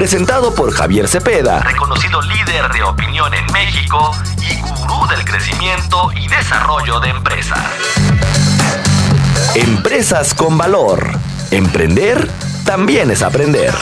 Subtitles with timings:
[0.00, 6.26] presentado por Javier Cepeda, reconocido líder de opinión en México y gurú del crecimiento y
[6.26, 7.60] desarrollo de empresas.
[9.54, 11.06] Empresas con valor.
[11.50, 12.26] Emprender
[12.64, 13.74] también es aprender.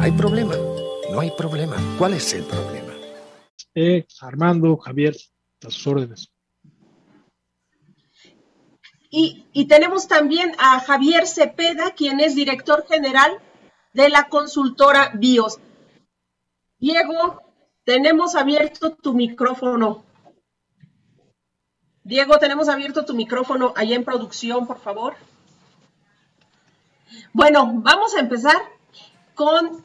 [0.00, 0.54] Hay problema,
[1.10, 1.74] no hay problema.
[1.98, 2.92] ¿Cuál es el problema?
[3.74, 5.16] Eh, Armando, Javier,
[5.66, 6.33] a sus órdenes.
[9.16, 13.38] Y, tenemos también a Javier Cepeda, quien es director general
[13.92, 15.60] de la consultora BIOS.
[16.80, 17.40] Diego,
[17.84, 20.02] tenemos abierto tu micrófono.
[22.02, 25.14] Diego, tenemos abierto tu micrófono allá en producción, por favor.
[27.32, 28.56] Bueno, vamos a empezar
[29.36, 29.83] con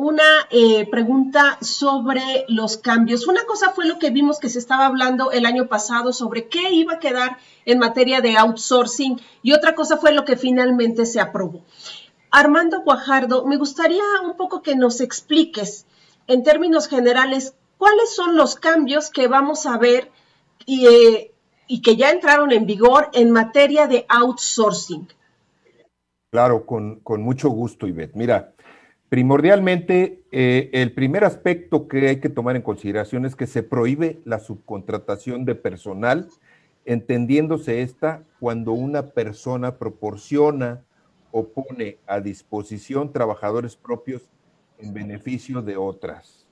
[0.00, 3.26] una eh, pregunta sobre los cambios.
[3.26, 6.72] Una cosa fue lo que vimos que se estaba hablando el año pasado sobre qué
[6.72, 11.20] iba a quedar en materia de outsourcing y otra cosa fue lo que finalmente se
[11.20, 11.66] aprobó.
[12.30, 15.84] Armando Guajardo, me gustaría un poco que nos expliques
[16.26, 20.10] en términos generales cuáles son los cambios que vamos a ver
[20.64, 21.34] y, eh,
[21.66, 25.08] y que ya entraron en vigor en materia de outsourcing.
[26.30, 28.14] Claro, con, con mucho gusto, Ivette.
[28.14, 28.54] Mira,
[29.10, 34.20] Primordialmente, eh, el primer aspecto que hay que tomar en consideración es que se prohíbe
[34.24, 36.28] la subcontratación de personal,
[36.84, 40.84] entendiéndose esta cuando una persona proporciona
[41.32, 44.30] o pone a disposición trabajadores propios
[44.78, 46.46] en beneficio de otras.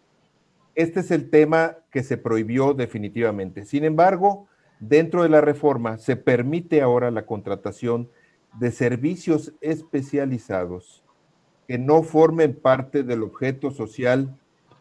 [0.74, 3.66] Este es el tema que se prohibió definitivamente.
[3.66, 4.48] Sin embargo,
[4.80, 8.10] dentro de la reforma se permite ahora la contratación
[8.58, 11.04] de servicios especializados
[11.68, 14.34] que no formen parte del objeto social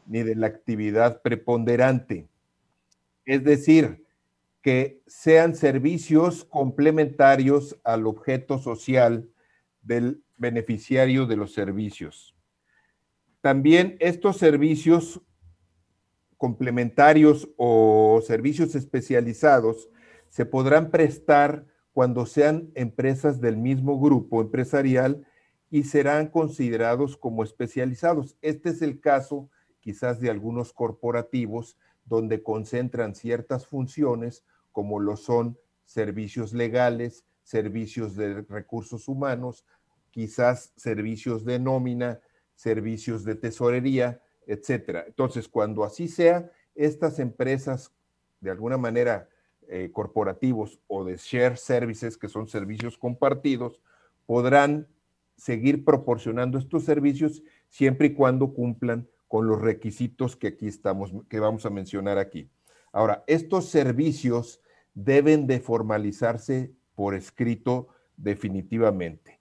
[0.05, 2.29] ni de la actividad preponderante.
[3.25, 4.05] Es decir,
[4.61, 9.29] que sean servicios complementarios al objeto social
[9.81, 12.33] del beneficiario de los servicios.
[13.41, 15.21] También estos servicios
[16.37, 19.89] complementarios o servicios especializados
[20.29, 25.26] se podrán prestar cuando sean empresas del mismo grupo empresarial
[25.69, 28.37] y serán considerados como especializados.
[28.41, 35.57] Este es el caso quizás de algunos corporativos donde concentran ciertas funciones como lo son
[35.85, 39.65] servicios legales, servicios de recursos humanos,
[40.11, 42.19] quizás servicios de nómina,
[42.55, 45.05] servicios de tesorería, etcétera.
[45.07, 47.93] Entonces, cuando así sea, estas empresas,
[48.41, 49.29] de alguna manera,
[49.69, 53.81] eh, corporativos o de share services, que son servicios compartidos,
[54.25, 54.87] podrán
[55.37, 61.39] seguir proporcionando estos servicios siempre y cuando cumplan con los requisitos que aquí estamos, que
[61.39, 62.49] vamos a mencionar aquí.
[62.91, 64.61] Ahora, estos servicios
[64.93, 69.39] deben de formalizarse por escrito definitivamente.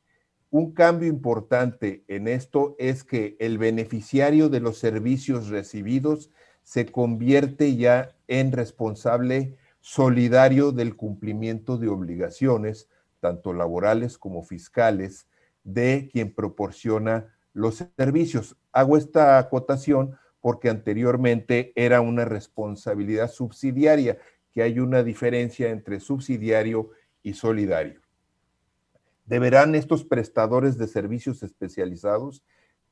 [0.50, 6.30] Un cambio importante en esto es que el beneficiario de los servicios recibidos
[6.62, 12.88] se convierte ya en responsable solidario del cumplimiento de obligaciones,
[13.20, 15.26] tanto laborales como fiscales,
[15.66, 18.56] de quien proporciona los servicios.
[18.72, 24.18] Hago esta acotación porque anteriormente era una responsabilidad subsidiaria,
[24.52, 26.90] que hay una diferencia entre subsidiario
[27.22, 28.00] y solidario.
[29.24, 32.44] Deberán estos prestadores de servicios especializados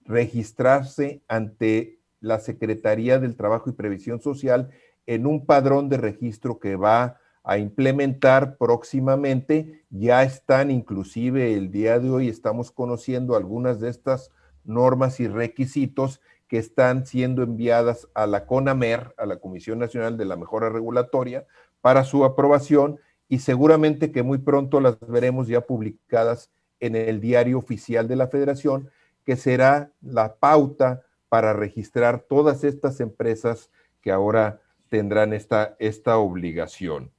[0.04, 4.70] registrarse ante la Secretaría del Trabajo y Previsión Social
[5.06, 9.84] en un padrón de registro que va a implementar próximamente.
[9.90, 14.30] Ya están inclusive el día de hoy, estamos conociendo algunas de estas
[14.64, 20.24] normas y requisitos que están siendo enviadas a la CONAMER, a la Comisión Nacional de
[20.24, 21.46] la Mejora Regulatoria,
[21.80, 22.98] para su aprobación
[23.28, 26.50] y seguramente que muy pronto las veremos ya publicadas
[26.80, 28.90] en el diario oficial de la Federación,
[29.24, 33.70] que será la pauta para registrar todas estas empresas
[34.00, 37.10] que ahora tendrán esta, esta obligación.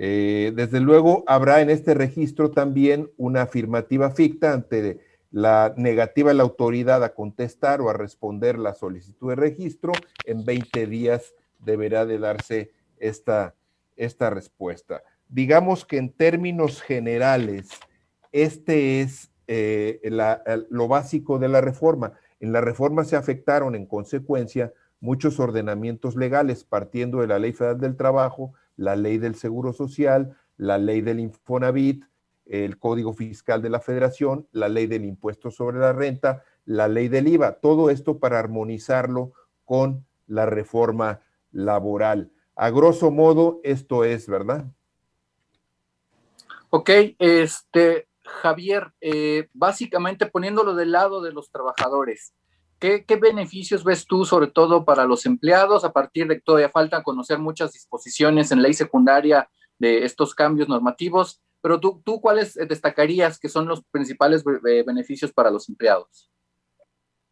[0.00, 5.00] Eh, desde luego, habrá en este registro también una afirmativa ficta ante
[5.32, 9.92] la negativa de la autoridad a contestar o a responder la solicitud de registro.
[10.24, 13.56] En 20 días deberá de darse esta,
[13.96, 15.02] esta respuesta.
[15.28, 17.68] Digamos que en términos generales,
[18.30, 20.00] este es eh,
[20.70, 22.12] lo básico de la reforma.
[22.38, 27.80] En la reforma se afectaron en consecuencia muchos ordenamientos legales, partiendo de la Ley Federal
[27.80, 32.04] del Trabajo, la Ley del Seguro Social, la Ley del Infonavit,
[32.46, 37.08] el Código Fiscal de la Federación, la Ley del Impuesto sobre la Renta, la Ley
[37.08, 39.32] del IVA, todo esto para armonizarlo
[39.64, 41.20] con la reforma
[41.50, 42.30] laboral.
[42.54, 44.64] A grosso modo, esto es, ¿verdad?
[46.70, 52.32] Ok, este, Javier, eh, básicamente poniéndolo del lado de los trabajadores,
[52.78, 57.02] ¿qué, beneficios ves tú, sobre todo para los empleados, a partir de que todavía falta
[57.02, 59.48] conocer muchas disposiciones en ley secundaria
[59.78, 61.40] de estos cambios normativos?
[61.60, 66.30] Pero tú, tú ¿cuáles destacarías que son los principales beneficios para los empleados?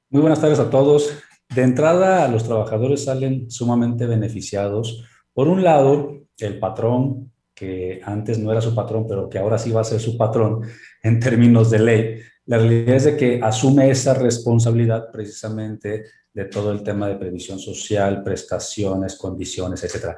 [0.09, 1.17] Muy buenas tardes a todos.
[1.55, 5.05] De entrada, los trabajadores salen sumamente beneficiados.
[5.33, 9.71] Por un lado, el patrón, que antes no era su patrón, pero que ahora sí
[9.71, 10.63] va a ser su patrón
[11.03, 16.71] en términos de ley, la realidad es de que asume esa responsabilidad precisamente de todo
[16.71, 20.17] el tema de previsión social, prestaciones, condiciones, etcétera.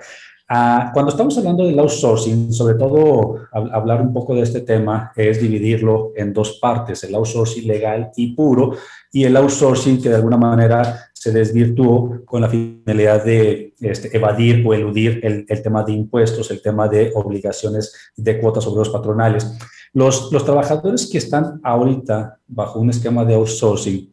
[0.51, 5.43] Ah, cuando estamos hablando del outsourcing, sobre todo hablar un poco de este tema es
[5.43, 8.73] dividirlo en dos partes, el outsourcing legal y puro
[9.13, 14.65] y el outsourcing que de alguna manera se desvirtuó con la finalidad de este, evadir
[14.67, 19.53] o eludir el, tema de impuestos, el tema de obligaciones de cuotas sobre los patronales.
[19.93, 24.13] Los, trabajadores que están ahorita bajo un esquema de outsourcing,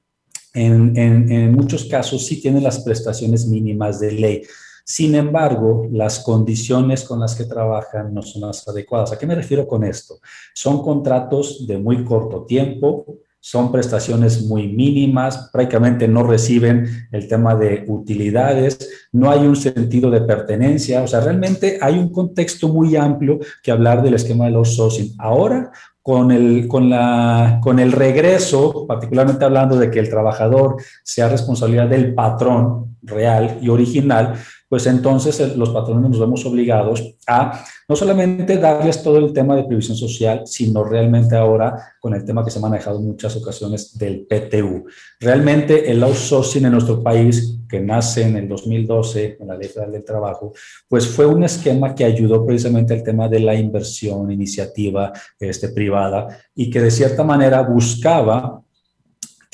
[0.54, 4.44] en, en muchos casos sí tienen las prestaciones mínimas de ley
[4.88, 9.12] sin embargo, las condiciones con las que trabajan no son las adecuadas.
[9.12, 10.20] ¿A qué me refiero con esto?
[10.54, 17.54] Son contratos de muy corto tiempo, son prestaciones muy mínimas, prácticamente no reciben el tema
[17.54, 22.96] de utilidades, no hay un sentido de pertenencia, o sea, realmente hay un contexto muy
[22.96, 25.14] amplio que hablar del esquema de los socios.
[25.20, 25.72] Ahora,
[26.02, 31.88] con el, con, la, con el regreso, particularmente hablando de que el trabajador sea responsabilidad
[31.88, 34.34] del patrón real y original,
[34.68, 39.56] pues entonces eh, los patrones nos vemos obligados a no solamente darles todo el tema
[39.56, 43.36] de previsión social, sino realmente ahora con el tema que se ha manejado en muchas
[43.36, 44.86] ocasiones del PTU.
[45.20, 49.92] Realmente el outsourcing en nuestro país, que nace en el 2012 en la Ley Federal
[49.92, 50.54] del Trabajo,
[50.88, 56.28] pues fue un esquema que ayudó precisamente al tema de la inversión, iniciativa este, privada
[56.54, 58.65] y que de cierta manera buscaba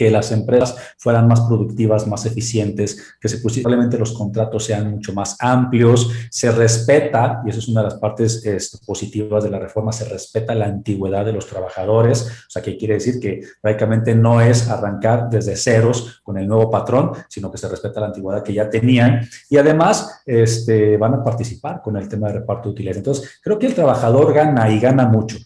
[0.02, 5.14] que las empresas fueran más productivas, más eficientes, que se posiblemente los contratos sean mucho
[5.14, 9.60] más amplios, se respeta, y eso es una de las partes este, positivas de la
[9.60, 14.16] reforma, se respeta la antigüedad de los trabajadores, o sea, que quiere decir que prácticamente
[14.16, 18.42] no es arrancar desde ceros con el nuevo patrón, sino que se respeta la antigüedad
[18.42, 19.22] que ya tenían
[19.52, 22.98] y además este, van a participar con el tema de reparto de utilidades.
[22.98, 25.38] Entonces, creo que el trabajador gana y gana mucho.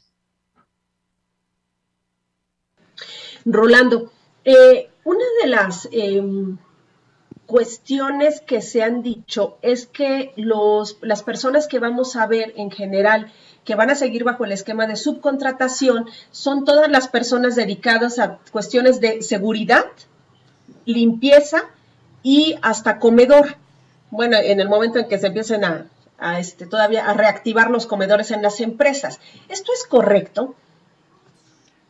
[3.44, 4.15] Rolando,
[4.46, 6.58] eh, una de las em,
[7.46, 12.72] cuestiones que se han dicho es que los, las personas que vamos a ver en
[12.72, 13.32] general
[13.64, 18.40] que van a seguir bajo el esquema de subcontratación son todas las personas dedicadas a
[18.52, 19.86] cuestiones de seguridad,
[20.86, 21.64] limpieza
[22.22, 23.58] y hasta comedor.
[24.12, 28.30] Bueno, en el momento en que se empiecen a, este, todavía a reactivar los comedores
[28.30, 29.20] en las empresas.
[29.50, 30.56] ¿Esto es correcto?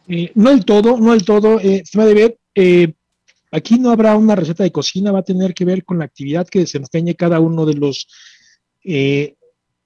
[0.08, 1.60] Eh, no el todo, no el todo.
[1.60, 2.94] Eh, se a ver eh,
[3.52, 6.48] aquí no habrá una receta de cocina, va a tener que ver con la actividad
[6.48, 8.08] que desempeñe cada uno de los,
[8.84, 9.36] eh,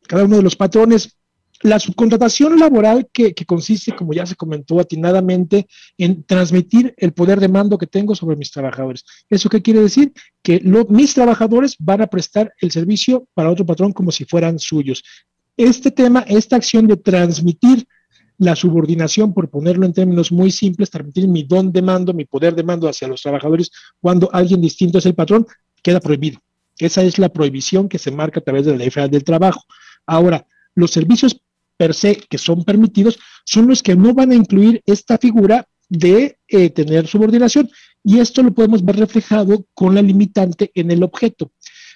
[0.07, 1.15] cada uno de los patrones.
[1.61, 7.49] La subcontratación laboral que, consiste, como ya se comentó atinadamente, en transmitir el poder de
[7.49, 9.03] mando que tengo sobre mis trabajadores.
[9.29, 10.13] ¿Eso qué quiere decir?
[10.41, 15.03] Que mis trabajadores van a prestar el servicio para otro patrón como si fueran suyos.
[15.57, 17.85] Este tema, esta acción de transmitir
[18.39, 22.55] la subordinación, por ponerlo en términos muy simples, transmitir mi don de mando, mi poder
[22.55, 23.69] de mando hacia los trabajadores
[24.01, 25.45] cuando alguien distinto es el patrón,
[25.83, 26.39] queda prohibido.
[26.77, 29.63] Esa es la prohibición que se marca a través de la Ley Federal del Trabajo.
[30.05, 31.41] Ahora, los servicios
[31.75, 36.37] per se que son permitidos son los que no van a incluir esta figura de
[36.47, 37.69] eh, tener subordinación
[38.03, 41.51] y esto lo podemos ver reflejado con la limitante en el objeto.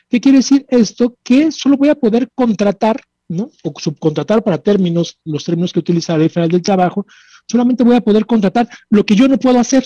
[0.09, 1.17] ¿Qué quiere decir esto?
[1.23, 3.01] Que solo voy a poder contratar
[3.39, 7.05] o subcontratar para términos, los términos que utiliza la Ley Federal del Trabajo,
[7.47, 9.85] solamente voy a poder contratar lo que yo no puedo hacer.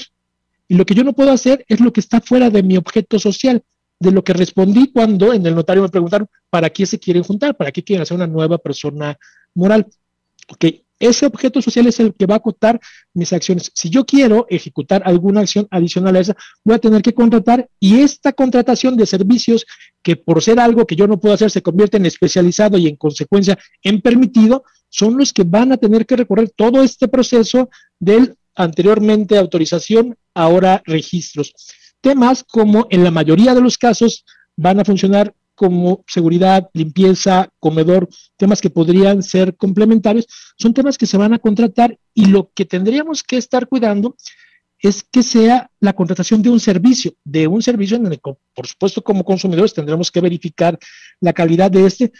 [0.68, 3.20] Y lo que yo no puedo hacer es lo que está fuera de mi objeto
[3.20, 3.63] social,
[4.00, 7.56] de lo que respondí cuando en el notario me preguntaron, ¿para qué se quieren juntar?
[7.56, 9.18] ¿Para qué quieren hacer una nueva persona
[9.56, 9.88] moral?
[10.50, 10.66] Ok,
[11.00, 12.80] ese objeto social es el que va a acotar
[13.13, 13.72] mis acciones.
[13.74, 18.00] Si yo quiero ejecutar alguna acción adicional a esa, voy a tener que contratar y
[18.00, 19.66] esta contratación de servicios
[20.01, 22.96] que por ser algo que yo no puedo hacer se convierte en especializado y en
[22.96, 28.36] consecuencia en permitido, son los que van a tener que recorrer todo este proceso del
[28.56, 31.54] anteriormente autorización, ahora registros.
[32.01, 34.25] Temas como en la mayoría de los casos
[34.56, 41.08] van a funcionar como seguridad, limpieza, comedor, temas que podrían ser complementarios, son temas que
[41.08, 44.16] se van a contratar y lo que tendríamos que estar cuidando
[44.80, 48.68] es que sea la contratación de un servicio, de un servicio en el que, por
[48.68, 50.78] supuesto, como consumidores tendremos que verificar
[51.20, 52.12] la calidad de este,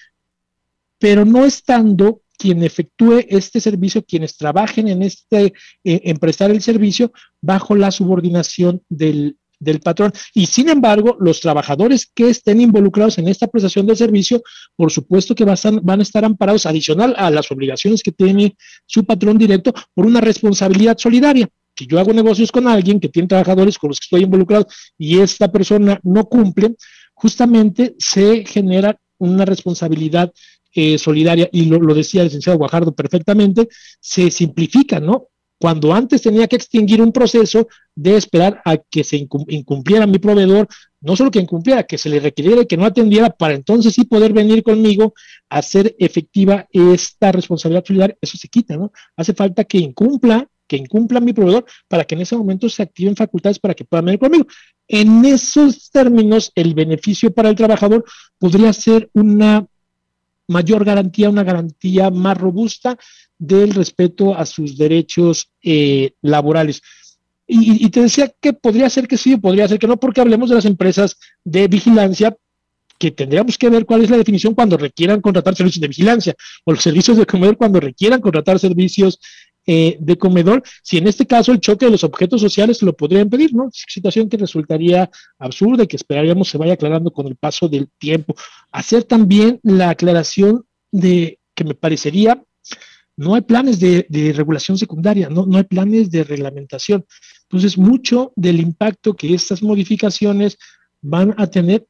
[0.98, 5.54] pero no estando quien efectúe este servicio, quienes trabajen en este,
[5.84, 10.12] eh, prestar el servicio, bajo la subordinación del, del patrón.
[10.34, 14.42] Y sin embargo, los trabajadores que estén involucrados en esta prestación de servicio,
[14.76, 19.38] por supuesto que van a estar amparados adicional a las obligaciones que tiene su patrón
[19.38, 21.48] directo por una responsabilidad solidaria.
[21.78, 25.20] Si yo hago negocios con alguien que tiene trabajadores con los que estoy involucrado y
[25.20, 26.76] esta persona no cumple,
[27.14, 30.32] justamente se genera una responsabilidad
[30.74, 33.68] eh, solidaria, y lo, lo, decía el licenciado Guajardo perfectamente,
[34.00, 35.30] se simplifica, ¿no?
[35.60, 40.68] Cuando antes tenía que extinguir un proceso de esperar a que se incumpliera mi proveedor,
[41.02, 44.06] no solo que incumpliera, que se le requiriera y que no atendiera para entonces sí
[44.06, 45.14] poder venir conmigo
[45.50, 48.92] a hacer efectiva esta responsabilidad solidaria, eso se quita, ¿no?
[49.16, 53.16] Hace falta que incumpla, que incumpla mi proveedor para que en ese momento se activen
[53.16, 54.46] facultades para que puedan venir conmigo.
[54.88, 58.06] En esos términos, el beneficio para el trabajador
[58.38, 59.66] podría ser una
[60.48, 62.98] mayor garantía, una garantía más robusta
[63.38, 66.82] del respeto a sus derechos eh, laborales.
[67.50, 70.56] Y, te decía que podría ser que sí, podría ser que no, porque hablemos de
[70.56, 72.36] las empresas de vigilancia,
[73.00, 76.36] que tendríamos que ver cuál es la definición cuando requieran contratar servicios de vigilancia,
[76.66, 79.20] o los servicios de comedor cuando requieran contratar servicios
[79.70, 83.30] eh, de comedor, si en este caso el choque de los objetos sociales lo podrían
[83.30, 83.70] pedir, ¿no?
[83.72, 88.34] Situación que resultaría absurda y que esperaríamos se vaya aclarando con el paso del tiempo.
[88.72, 92.42] Hacer también la aclaración de que me parecería
[93.18, 94.06] no hay planes de,
[94.36, 97.06] regulación secundaria, no, no hay planes de reglamentación.
[97.44, 100.58] Entonces, mucho del impacto que estas modificaciones
[101.02, 101.88] van a tener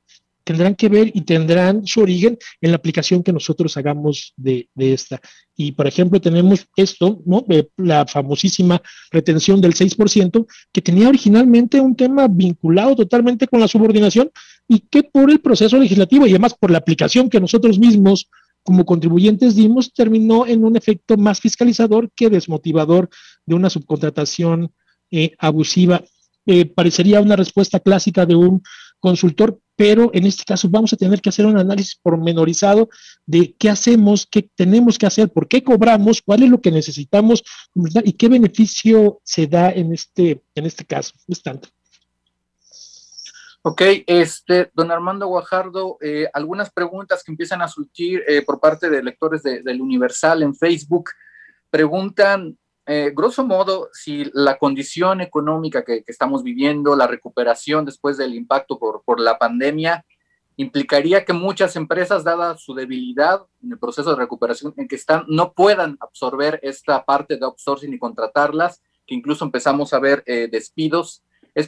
[0.47, 5.19] tendrán que ver y tendrán su origen en la aplicación que nosotros hagamos de, esta.
[5.57, 7.45] Y, por ejemplo, tenemos esto, ¿no?
[7.75, 14.31] la famosísima retención del 6%, que tenía originalmente un tema vinculado totalmente con la subordinación
[14.69, 18.29] y que por el proceso legislativo y además por la aplicación que nosotros mismos
[18.63, 23.09] como contribuyentes dimos terminó en un efecto más fiscalizador que desmotivador
[23.45, 24.71] de una subcontratación
[25.11, 26.03] eh, abusiva.
[26.45, 28.61] Eh, parecería una respuesta clásica de un
[28.99, 32.89] consultor, pero en este caso vamos a tener que hacer un análisis pormenorizado
[33.25, 37.43] de qué hacemos, qué tenemos que hacer, por qué cobramos, cuál es lo que necesitamos
[38.03, 41.13] y qué beneficio se da en este, en este caso.
[41.27, 41.69] Es tanto.
[43.69, 48.89] Ok, este, don Armando Guajardo, eh, algunas preguntas que empiezan a surgir eh, por parte
[48.89, 51.09] de lectores del Universal en Facebook.
[51.69, 58.33] Preguntan, eh, grosso modo, si la condición económica que, estamos viviendo, la recuperación después del
[58.33, 60.05] impacto por, la pandemia,
[60.55, 65.25] implicaría que muchas empresas, dada su debilidad en el proceso de recuperación en que están,
[65.27, 71.23] no puedan absorber esta parte de outsourcing y contratarlas, que incluso empezamos a ver despidos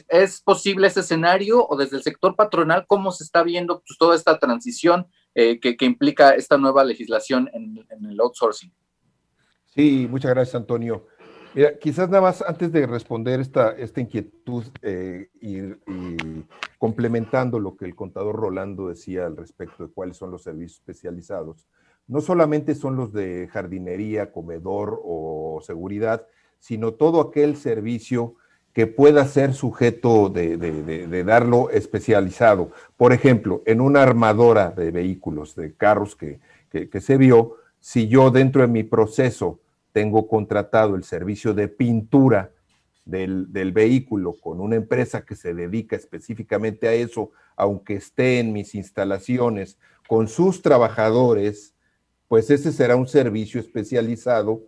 [0.08, 4.14] ¿Es, posible ese escenario o desde el sector patronal cómo se está viendo pues, toda
[4.14, 8.72] esta transición eh, que, implica esta nueva legislación en, el outsourcing?
[9.74, 11.06] Sí, muchas gracias, Antonio.
[11.80, 15.60] Quizás nada más antes de responder esta, esta inquietud eh, y,
[16.78, 21.66] complementando lo que el contador Rolando decía al respecto de cuáles son los servicios especializados,
[22.06, 26.26] no solamente son los de jardinería, comedor o seguridad,
[26.58, 28.36] sino todo aquel servicio
[28.72, 32.70] que pueda ser sujeto de, darlo especializado.
[32.96, 36.40] Por ejemplo, en una armadora de vehículos, de carros que,
[37.00, 39.60] se vio, si yo dentro de mi proceso
[39.92, 42.52] tengo contratado el servicio de pintura
[43.04, 48.74] del, vehículo con una empresa que se dedica específicamente a eso, aunque esté en mis
[48.74, 51.74] instalaciones con sus trabajadores,
[52.28, 54.62] pues ese será un servicio especializado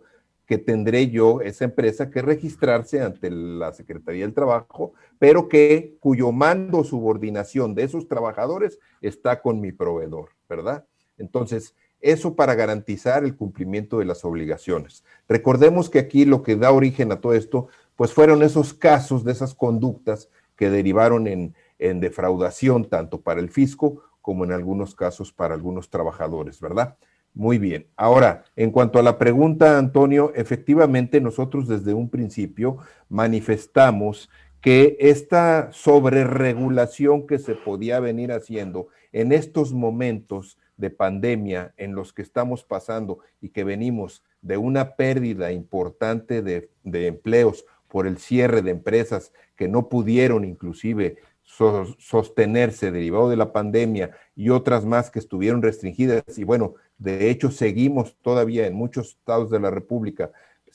[0.45, 6.33] que tendré yo, esa empresa, que registrarse ante la Secretaría del Trabajo, pero que cuyo
[6.33, 10.85] mando subordinación de esos trabajadores está con mi proveedor, ¿verdad?
[11.17, 15.03] Entonces, eso para garantizar el cumplimiento de las obligaciones.
[15.27, 19.31] Recordemos que aquí lo que da origen a todo esto, pues fueron esos casos de
[19.31, 25.33] esas conductas que derivaron en, en defraudación tanto para el fisco como en algunos casos
[25.33, 26.97] para algunos trabajadores, ¿verdad?
[27.33, 27.87] Muy bien.
[27.95, 32.77] Ahora, en cuanto a la pregunta, Antonio, efectivamente nosotros desde un principio
[33.09, 34.29] manifestamos
[34.61, 42.13] que esta sobreregulación que se podía venir haciendo en estos momentos de pandemia en los
[42.13, 48.61] que estamos pasando y que venimos de una pérdida importante de, empleos por el cierre
[48.61, 55.19] de empresas que no pudieron inclusive sostenerse derivado de la pandemia y otras más que
[55.19, 56.23] estuvieron restringidas.
[56.37, 60.31] Y bueno, de hecho seguimos todavía en muchos estados de la República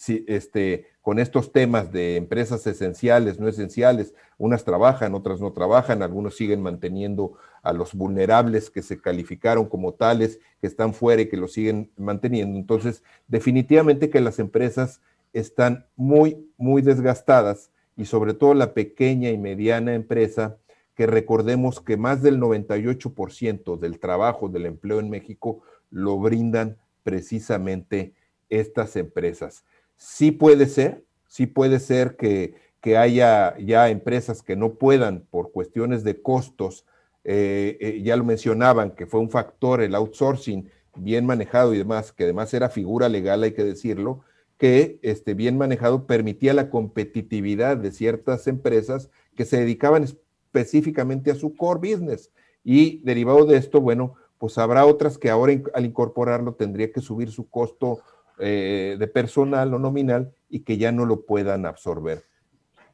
[0.06, 6.36] este, con estos temas de empresas esenciales, no esenciales, unas trabajan, otras no trabajan, algunos
[6.36, 11.36] siguen manteniendo a los vulnerables que se calificaron como tales, que están fuera y que
[11.36, 12.58] los siguen manteniendo.
[12.58, 15.00] Entonces, definitivamente que las empresas
[15.32, 20.56] están muy, muy desgastadas y sobre todo la pequeña y mediana empresa,
[20.94, 28.14] que recordemos que más del 98% del trabajo, del empleo en México, lo brindan precisamente
[28.48, 29.64] estas empresas.
[29.98, 32.54] Sí puede ser, sí puede ser que,
[32.96, 36.86] haya ya empresas que no puedan por cuestiones de costos,
[37.22, 42.12] eh, eh, ya lo mencionaban, que fue un factor el outsourcing bien manejado y demás,
[42.12, 44.20] que además era figura legal, hay que decirlo,
[44.56, 51.34] que este, bien manejado permitía la competitividad de ciertas empresas que se dedicaban específicamente a
[51.34, 52.32] su core business.
[52.64, 57.30] Y derivado de esto, bueno, pues habrá otras que ahora al incorporarlo tendría que subir
[57.30, 58.00] su costo
[58.40, 62.24] eh, de personal o nominal y que ya no lo puedan absorber.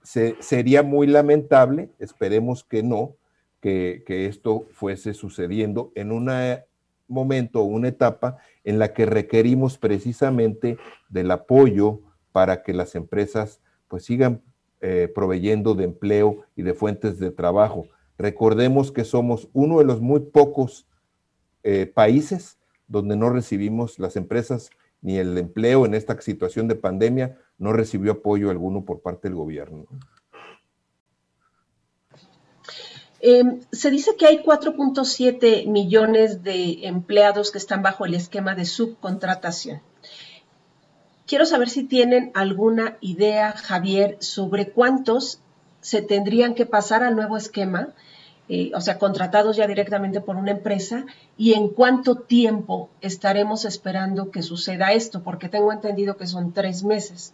[0.03, 3.17] sería muy lamentable, esperemos que no,
[3.61, 6.31] que, esto fuese sucediendo en un
[7.09, 10.77] momento o una etapa en la que requerimos precisamente
[11.09, 12.01] del apoyo
[12.33, 14.43] para que las empresas pues sigan
[14.81, 17.87] eh, proveyendo de empleo y de fuentes de trabajo.
[18.19, 20.87] Recordemos que somos uno de los muy pocos
[21.63, 24.71] eh, países donde no recibimos las empresas
[25.05, 29.37] ni el empleo en esta situación de pandemia no recibió apoyo alguno por parte del
[29.37, 29.85] gobierno.
[33.21, 38.65] Em, se dice que hay 4.7 millones de empleados que están bajo el esquema de
[38.65, 39.83] subcontratación.
[41.27, 45.40] Quiero saber si tienen alguna idea, Javier, sobre cuántos
[45.83, 47.95] se tendrían que pasar al nuevo esquema
[48.74, 54.42] o sea, contratados ya directamente por una empresa, y en cuánto tiempo estaremos esperando que
[54.42, 57.33] suceda esto, porque tengo entendido que son tres meses.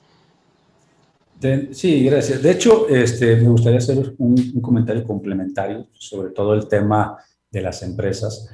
[1.72, 2.42] sí, gracias.
[2.42, 7.18] De hecho, este, me gustaría hacer un, comentario complementario sobre todo el tema
[7.50, 8.48] de las empresas.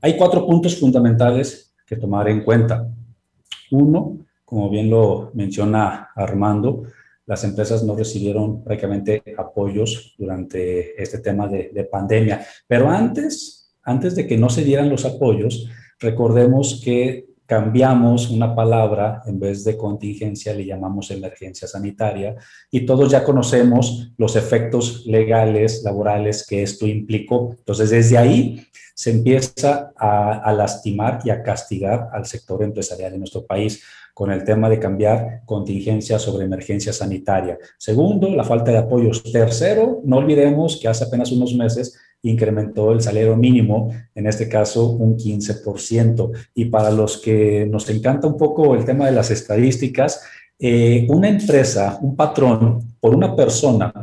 [0.00, 2.88] Hay cuatro puntos fundamentales que tomar en cuenta.
[3.70, 6.84] Uno, como bien lo menciona Armando,
[7.28, 12.44] las empresas no recibieron prácticamente apoyos durante este tema de, pandemia.
[12.66, 15.68] Pero antes, antes de que no se dieran los apoyos,
[16.00, 22.34] recordemos que cambiamos una palabra, en vez de contingencia le llamamos emergencia sanitaria
[22.70, 27.54] y todos ya conocemos los efectos legales, laborales que esto implicó.
[27.58, 33.18] Entonces, desde ahí se empieza a, a lastimar y a castigar al sector empresarial de
[33.18, 33.82] nuestro país
[34.18, 37.56] con el tema de cambiar contingencia sobre emergencia sanitaria.
[37.78, 39.22] Segundo, la falta de apoyos.
[39.22, 44.90] Tercero, no olvidemos que hace apenas unos meses incrementó el salario mínimo, en este caso
[44.90, 46.32] un 15%.
[46.52, 50.20] Y para los que nos encanta un poco el tema de las estadísticas,
[50.58, 53.94] eh, una empresa, un patrón, por una persona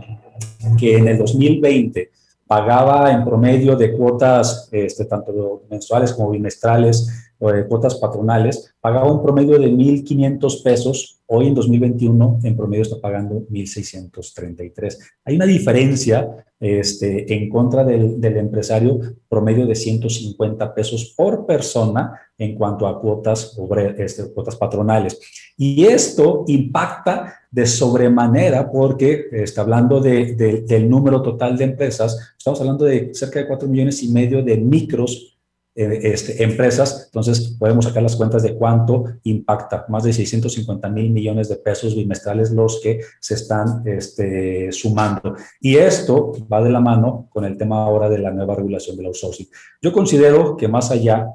[0.79, 2.09] que en el 2020
[2.47, 9.11] pagaba en promedio de cuotas, este, tanto mensuales como bimestrales, o de cuotas patronales, pagaba
[9.11, 14.97] un promedio de 1.500 pesos, hoy en 2021 en promedio está pagando 1.633.
[15.25, 22.17] Hay una diferencia este, en contra del, del, empresario promedio de 150 pesos por persona
[22.37, 23.57] en cuanto a cuotas,
[23.97, 25.19] este, cuotas patronales.
[25.57, 32.59] Y esto impacta de sobremanera porque está hablando de, del número total de empresas, estamos
[32.61, 35.34] hablando de cerca de 4 millones y medio de micros
[35.77, 41.11] eh, este, empresas, entonces podemos sacar las cuentas de cuánto impacta, más de 650 mil
[41.11, 45.35] millones de pesos bimestrales los que se están este, sumando.
[45.59, 49.07] Y esto va de la mano con el tema ahora de la nueva regulación del
[49.07, 49.49] outsourcing.
[49.81, 51.27] Yo considero que más allá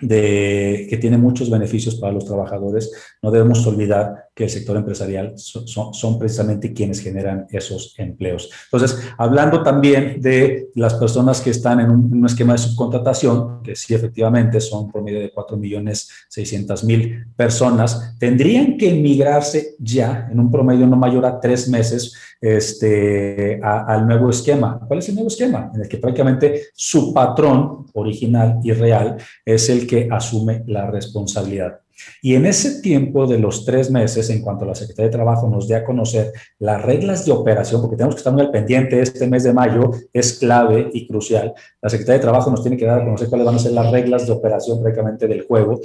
[0.00, 5.34] de que tiene muchos beneficios para los trabajadores, no debemos olvidar que el sector empresarial
[5.36, 8.48] son, precisamente quienes generan esos empleos.
[8.70, 13.94] Entonces, hablando también de las personas que están en un, esquema de subcontratación, que sí
[13.94, 20.38] efectivamente son por medio de 4 millones 600 mil personas, tendrían que emigrarse ya en
[20.38, 24.80] un promedio no mayor a tres meses este, al nuevo esquema.
[24.86, 25.72] ¿Cuál es el nuevo esquema?
[25.74, 31.80] En el que prácticamente su patrón original y real es el que asume la responsabilidad.
[32.22, 35.66] Y en ese tiempo de los tres meses, en cuanto la Secretaría de Trabajo nos
[35.66, 39.26] dé a conocer las reglas de operación, porque tenemos que estar muy al pendiente, este
[39.26, 41.54] mes de mayo es clave y crucial.
[41.82, 43.90] La Secretaría de Trabajo nos tiene que dar a conocer cuáles van a ser las
[43.90, 45.80] reglas de operación prácticamente del juego.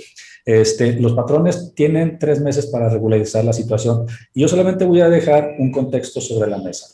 [0.46, 5.10] Este, los patrones tienen tres meses para regularizar la situación y yo solamente voy a
[5.10, 6.88] dejar un contexto sobre la mesa.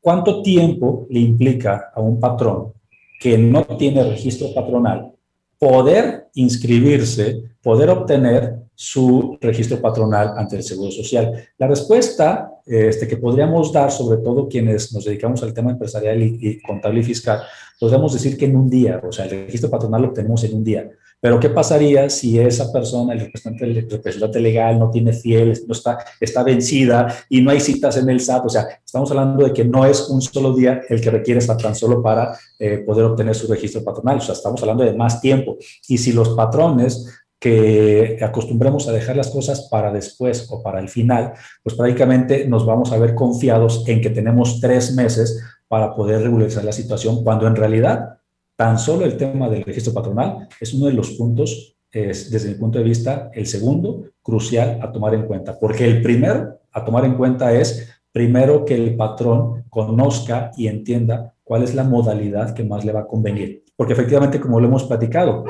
[0.00, 2.72] ¿Cuánto tiempo le implica a un patrón
[3.20, 5.12] que no tiene registro patronal
[5.60, 11.48] poder inscribirse, poder obtener su registro patronal ante el Seguro Social.
[11.58, 16.38] La respuesta este, que podríamos dar, sobre todo quienes nos dedicamos al tema empresarial y,
[16.40, 17.42] y contable y fiscal,
[17.78, 20.64] podríamos decir que en un día, o sea, el registro patronal lo obtenemos en un
[20.64, 20.90] día.
[21.20, 26.42] Pero ¿qué pasaría si esa persona, el representante, legal, no tiene fieles, no está, está
[26.42, 28.46] vencida y no hay citas en el SAT?
[28.46, 31.58] O sea, estamos hablando de que no es un solo día el que requiere estar
[31.58, 34.18] tan solo para eh, poder obtener su registro patronal.
[34.18, 35.58] O sea, estamos hablando de más tiempo.
[35.88, 37.06] Y si los patrones
[37.38, 42.66] que acostumbremos a dejar las cosas para después o para el final, pues prácticamente nos
[42.66, 47.46] vamos a ver confiados en que tenemos tres meses para poder regularizar la situación, cuando
[47.46, 48.19] en realidad
[48.60, 52.76] Tan solo el tema del registro patronal es uno de los puntos, desde mi punto
[52.76, 57.14] de vista, el segundo crucial a tomar en cuenta, porque el primero a tomar en
[57.14, 62.84] cuenta es primero que el patrón conozca y entienda cuál es la modalidad que más
[62.84, 63.64] le va a convenir.
[63.76, 65.46] Porque efectivamente, como lo hemos platicado,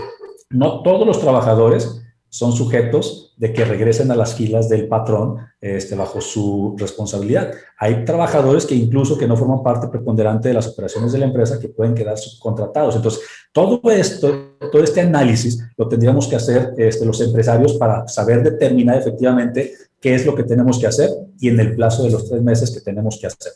[0.49, 5.94] no todos los trabajadores son sujetos de que regresen a las filas del patrón este,
[5.94, 7.50] bajo su responsabilidad.
[7.79, 11.59] Hay trabajadores que incluso que no forman parte preponderante de las operaciones de la empresa
[11.59, 12.96] que pueden quedar subcontratados.
[12.96, 18.42] Entonces, todo esto, todo este análisis lo tendríamos que hacer este, los empresarios para saber
[18.42, 22.29] determinar efectivamente qué es lo que tenemos que hacer y en el plazo de los
[22.29, 23.53] tres meses que tenemos que hacer.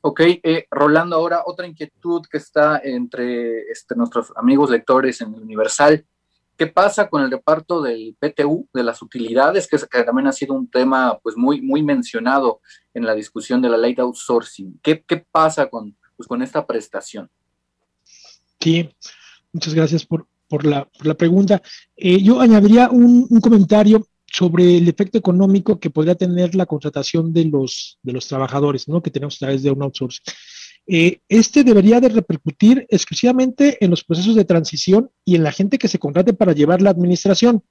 [0.00, 5.42] Ok, eh, Rolando, ahora otra inquietud que está entre este, nuestros amigos lectores en el
[5.42, 6.06] Universal
[6.56, 10.68] ¿Qué pasa con el reparto del PTU, de las utilidades, que, también ha sido un
[10.70, 12.60] tema pues, muy, muy mencionado
[12.92, 14.78] en la discusión de la ley de outsourcing?
[14.82, 17.28] ¿Qué, qué pasa con, pues, con esta prestación?
[18.60, 18.88] Sí,
[19.52, 21.60] muchas gracias por, por, la, por la, pregunta.
[21.96, 27.32] Eh, yo añadiría un, un, comentario sobre el efecto económico que podría tener la contratación
[27.32, 29.02] de los, de los trabajadores, ¿no?
[29.02, 30.24] Que tenemos a través de un outsourcing.
[30.86, 35.78] Eh, este debería de repercutir exclusivamente en los procesos de transición y en la gente
[35.78, 37.62] que se contrate para llevar la administración.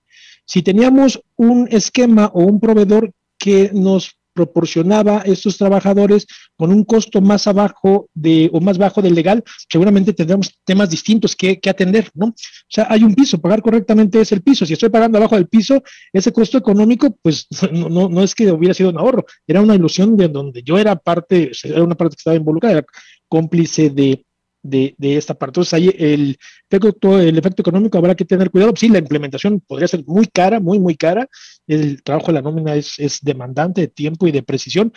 [0.45, 6.83] Si teníamos un esquema o un proveedor que nos proporcionaba a estos trabajadores con un
[6.83, 12.09] costo más abajo de o más bajo del legal, seguramente tendremos temas distintos que, atender,
[12.13, 12.27] ¿no?
[12.27, 12.33] O
[12.67, 14.65] sea, hay un piso, pagar correctamente es el piso.
[14.65, 18.51] Si estoy pagando abajo del piso, ese costo económico, pues no, no, no es que
[18.51, 22.15] hubiera sido un ahorro, era una ilusión de donde yo era parte, era una parte
[22.15, 22.85] que estaba involucrada, era
[23.27, 24.25] cómplice de,
[24.63, 25.51] de, esta parte.
[25.51, 26.39] Entonces, ahí el
[26.71, 28.73] el efecto económico habrá que tener cuidado.
[28.75, 31.27] Sí, la implementación podría ser muy cara, muy, muy cara.
[31.67, 34.91] El trabajo de la nómina es, es demandante de tiempo y de precisión,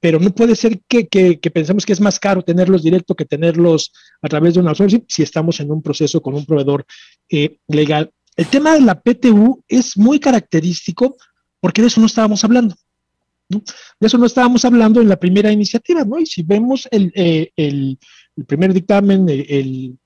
[0.00, 3.92] pero no puede ser que, que, pensemos que es más caro tenerlos directo que tenerlos
[4.20, 6.84] a través de un outsourcing si estamos en un proceso con un proveedor
[7.28, 8.10] eh, legal.
[8.34, 11.16] El tema de la PTU es muy característico
[11.60, 12.74] porque de eso no estábamos hablando.
[13.48, 13.62] ¿no?
[14.00, 16.18] De eso no estábamos hablando en la primera iniciativa, ¿no?
[16.18, 17.98] Y si vemos el, eh, el
[18.36, 19.26] el primer dictamen,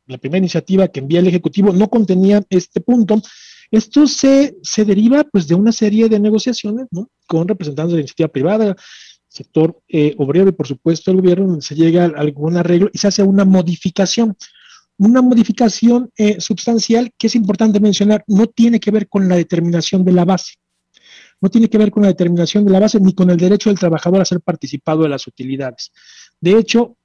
[0.06, 3.20] la primera iniciativa que envía el Ejecutivo no contenía este punto.
[3.70, 6.86] Esto se, se deriva pues de una serie de negociaciones
[7.26, 8.76] con representantes de la iniciativa privada,
[9.28, 12.98] sector eh, obrero y por supuesto el gobierno, donde se llega a algún arreglo y
[12.98, 14.36] se hace una modificación.
[14.98, 20.04] Una modificación eh, sustancial que es importante mencionar, no tiene que ver con la determinación
[20.04, 20.54] de la base
[21.40, 23.78] no tiene que ver con la determinación de la base ni con el derecho del
[23.78, 25.92] trabajador a ser participado de las utilidades.
[26.40, 26.95] De hecho,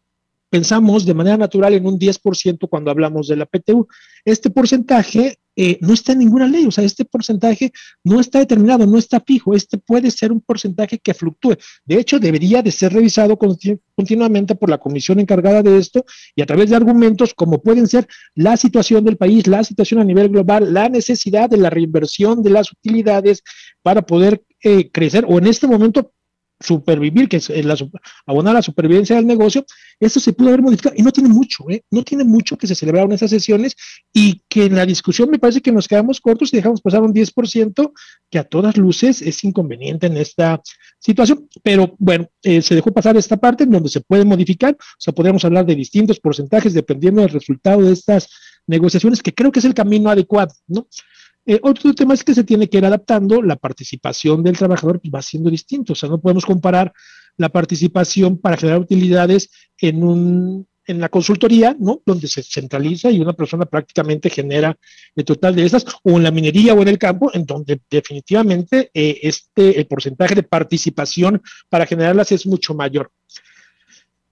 [0.51, 3.87] pensamos de manera natural en un 10% cuando hablamos de la PTU.
[4.25, 7.71] Este porcentaje eh, no está en ninguna ley, o sea, este porcentaje
[8.03, 11.55] no está determinado, no está fijo, este puede ser un porcentaje que fluctúe.
[11.85, 16.03] De hecho, debería de ser revisado continuamente por la comisión encargada de esto
[16.35, 20.03] y a través de argumentos como pueden ser la situación del país, la situación a
[20.03, 23.41] nivel global, la necesidad de la reinversión de las utilidades
[23.81, 26.11] para poder eh, crecer o en este momento
[26.61, 27.75] supervivir, que es eh, la,
[28.25, 29.65] abonar la supervivencia del negocio,
[29.99, 31.83] esto se pudo haber modificado y no tiene mucho, ¿eh?
[31.91, 33.75] no tiene mucho que se celebraron esas sesiones
[34.13, 37.13] y que en la discusión me parece que nos quedamos cortos y dejamos pasar un
[37.13, 37.91] 10%
[38.29, 40.61] que a todas luces es inconveniente en esta
[40.99, 44.99] situación, pero bueno, eh, se dejó pasar esta parte en donde se puede modificar, o
[44.99, 48.29] sea, podríamos hablar de distintos porcentajes dependiendo del resultado de estas
[48.67, 50.87] negociaciones, que creo que es el camino adecuado, ¿no?
[51.45, 55.11] Eh, otro tema es que se tiene que ir adaptando, la participación del trabajador pues,
[55.13, 56.93] va siendo distinto, o sea, no podemos comparar
[57.37, 59.49] la participación para generar utilidades
[59.79, 62.01] en un, en la consultoría, ¿no?
[62.05, 64.77] Donde se centraliza y una persona prácticamente genera
[65.15, 68.91] el total de esas, o en la minería o en el campo, en donde definitivamente
[68.93, 73.11] eh, este, el porcentaje de participación para generarlas es mucho mayor.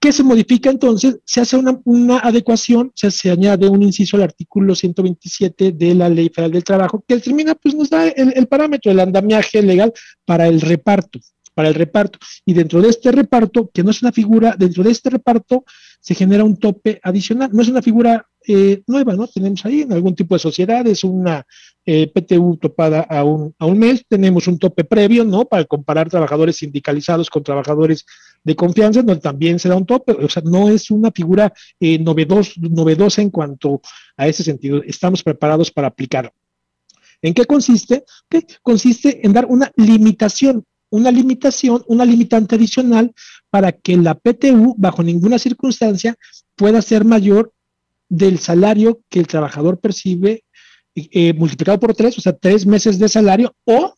[0.00, 1.18] ¿Qué se modifica entonces?
[1.24, 6.30] Se hace una, adecuación, se, se, añade un inciso al artículo 127 de la Ley
[6.30, 9.92] Federal del Trabajo, que determina, pues nos da el, el parámetro, el andamiaje legal
[10.24, 11.20] para el reparto
[11.54, 12.18] para el reparto.
[12.46, 15.64] Y dentro de este reparto, que no es una figura, dentro de este reparto
[16.00, 17.50] se genera un tope adicional.
[17.52, 19.28] No es una figura eh, nueva, ¿no?
[19.28, 21.46] Tenemos ahí en algún tipo de sociedades una
[21.84, 25.44] eh, PTU topada a un, a un mes, tenemos un tope previo, ¿no?
[25.44, 28.06] Para comparar trabajadores sindicalizados con trabajadores
[28.42, 31.98] de confianza, donde también se da un tope, o sea, no es una figura eh,
[31.98, 33.80] novedosa en cuanto
[34.16, 34.82] a ese sentido.
[34.82, 36.32] Estamos preparados para aplicarlo.
[37.22, 38.04] ¿En qué consiste?
[38.62, 43.14] Consiste en dar una limitación una limitación, una limitante adicional
[43.48, 46.16] para que la PTU, bajo ninguna circunstancia,
[46.56, 47.52] pueda ser mayor
[48.08, 50.44] del salario que el trabajador percibe
[50.96, 53.94] eh, multiplicado por tres, o sea, tres meses de salario, o,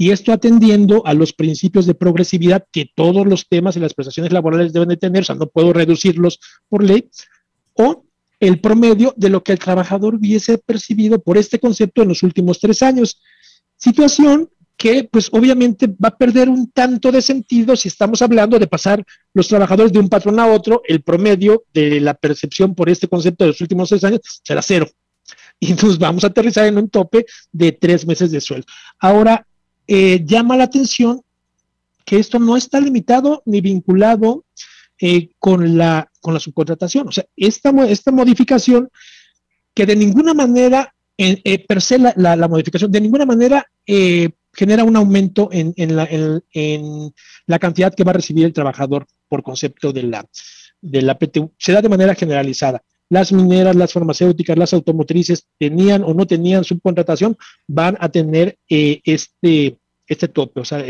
[0.00, 4.32] y esto atendiendo a los principios de progresividad que todos los temas y las prestaciones
[4.32, 7.10] laborales deben de tener, o sea, no puedo reducirlos por ley,
[7.74, 8.06] o
[8.40, 12.58] el promedio de lo que el trabajador hubiese percibido por este concepto en los últimos
[12.58, 13.20] tres años.
[13.76, 18.68] Situación que pues obviamente va a perder un tanto de sentido si estamos hablando de
[18.68, 23.06] pasar los trabajadores de un patrón a otro, el promedio de la percepción por este
[23.06, 24.86] concepto de los últimos tres años será cero.
[25.58, 28.66] Y entonces vamos a aterrizar en un tope de tres meses de sueldo.
[28.98, 29.46] Ahora,
[29.92, 31.20] eh, llama la atención
[32.04, 34.44] que esto no está limitado ni vinculado
[35.00, 37.08] eh, con, la, con la subcontratación.
[37.08, 38.88] O sea, esta, esta modificación
[39.74, 43.66] que de ninguna manera, eh, per se la, modificación, de ninguna manera
[44.52, 50.04] genera un aumento en, la, cantidad que va a recibir el trabajador por concepto de
[50.04, 50.24] la,
[50.80, 51.52] de la PTU.
[51.58, 52.80] Se da de manera generalizada.
[53.10, 59.00] Las mineras, las farmacéuticas, las automotrices tenían o no tenían subcontratación, van a tener eh,
[59.04, 59.78] este,
[60.10, 60.84] este tope, o sea,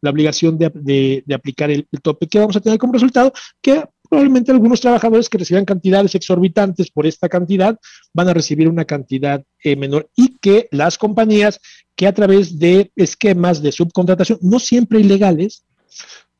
[0.00, 2.28] la obligación de, aplicar el, el, tope.
[2.28, 3.32] ¿Qué vamos a tener como resultado?
[3.60, 7.78] Que probablemente algunos trabajadores que reciban cantidades exorbitantes por esta cantidad
[8.12, 11.58] van a recibir una cantidad eh, menor y que las compañías
[11.96, 15.64] que a través de esquemas de subcontratación, no siempre ilegales,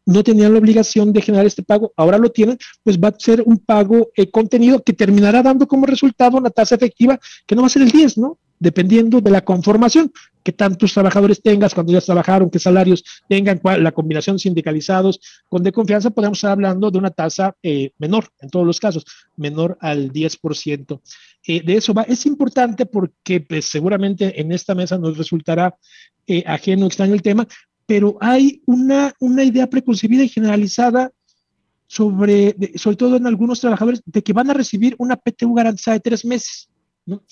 [0.05, 3.43] no tenían la obligación de generar este pago, ahora lo tienen, pues va a ser
[3.43, 7.69] un pago eh, contenido que terminará dando como resultado una tasa efectiva que no va
[7.69, 8.39] a ser el 10, ¿no?
[8.63, 10.13] Dependiendo de la conformación,
[10.45, 15.73] que tantos trabajadores tengas cuando ya trabajaron, qué salarios tengan, la combinación sindicalizados con de
[15.73, 19.05] confianza, podemos estar hablando de una tasa eh, menor, en todos los casos,
[19.37, 21.01] menor al 10%.
[21.45, 22.03] Eh, de eso va.
[22.03, 25.75] Es importante porque pues, seguramente en esta mesa nos resultará
[26.29, 27.49] eh, ajeno, extraño el tema,
[27.85, 31.11] pero hay una, una idea preconcebida y generalizada
[31.89, 36.01] sobre, sobre todo en algunos trabajadores, de que van a recibir una PTU garantizada de
[36.01, 36.69] tres meses.
[37.05, 37.23] ¿no?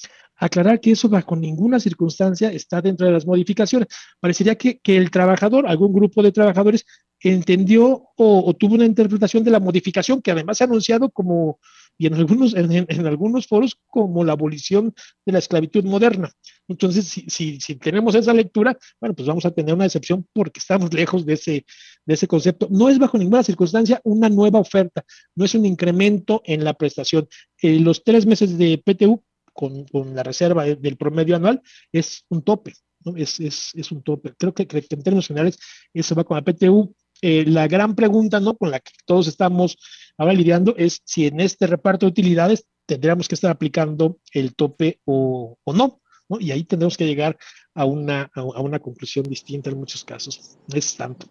[0.41, 3.89] Aclarar que eso bajo ninguna circunstancia está dentro de las modificaciones.
[4.19, 6.87] Parecería que, el trabajador, algún grupo de trabajadores,
[7.21, 11.61] entendió o, tuvo una interpretación de la modificación que además se ha anunciado como,
[11.99, 14.95] y en algunos, en, algunos foros, como la abolición
[15.27, 16.31] de la esclavitud moderna.
[16.67, 20.91] Entonces, si, si, tenemos esa lectura, bueno, pues vamos a tener una excepción porque estamos
[20.95, 21.67] lejos de ese,
[22.07, 22.67] de ese concepto.
[22.71, 27.29] No es bajo ninguna circunstancia una nueva oferta, no es un incremento en la prestación.
[27.61, 29.23] Eh, los tres meses de PTU
[29.61, 31.61] con, la reserva del promedio anual
[31.93, 33.17] es un tope, ¿no?
[33.17, 34.33] es, es, un tope.
[34.39, 35.59] Creo que, que, en términos generales
[35.93, 36.95] eso va con la PTU.
[37.23, 38.57] Eh, la gran pregunta ¿no?
[38.57, 39.77] con la que todos estamos
[40.17, 45.01] ahora lidiando es si en este reparto de utilidades tendríamos que estar aplicando el tope
[45.05, 47.37] o, o no, no, Y ahí tendremos que llegar
[47.75, 50.57] a una, a una conclusión distinta en muchos casos.
[50.73, 51.27] Es tanto.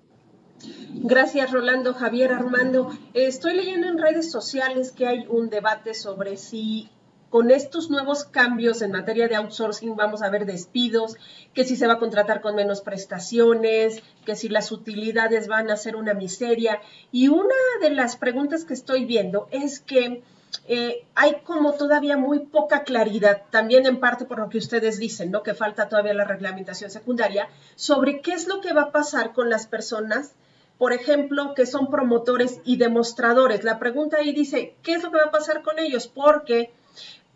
[0.94, 2.92] Gracias, Rolando, Javier, Armando.
[3.14, 6.90] Estoy leyendo en redes sociales que hay un debate sobre si
[7.30, 11.16] con estos nuevos cambios en materia de outsourcing vamos a ver despidos,
[11.54, 15.78] que si se va a contratar con menos prestaciones, que si las utilidades van a
[15.78, 16.82] ser una miseria.
[17.12, 20.24] Y una de las preguntas que estoy viendo es que
[20.68, 25.30] eh, hay como todavía muy poca claridad, también en parte por lo que ustedes dicen,
[25.30, 25.44] ¿no?
[25.44, 29.50] Que falta todavía la reglamentación secundaria, sobre qué es lo que va a pasar con
[29.50, 30.34] las personas
[30.80, 33.66] por ejemplo, que son promotores y demostradores.
[33.66, 36.08] La pregunta ahí dice, ¿qué es lo que va a pasar con ellos?
[36.08, 36.72] Porque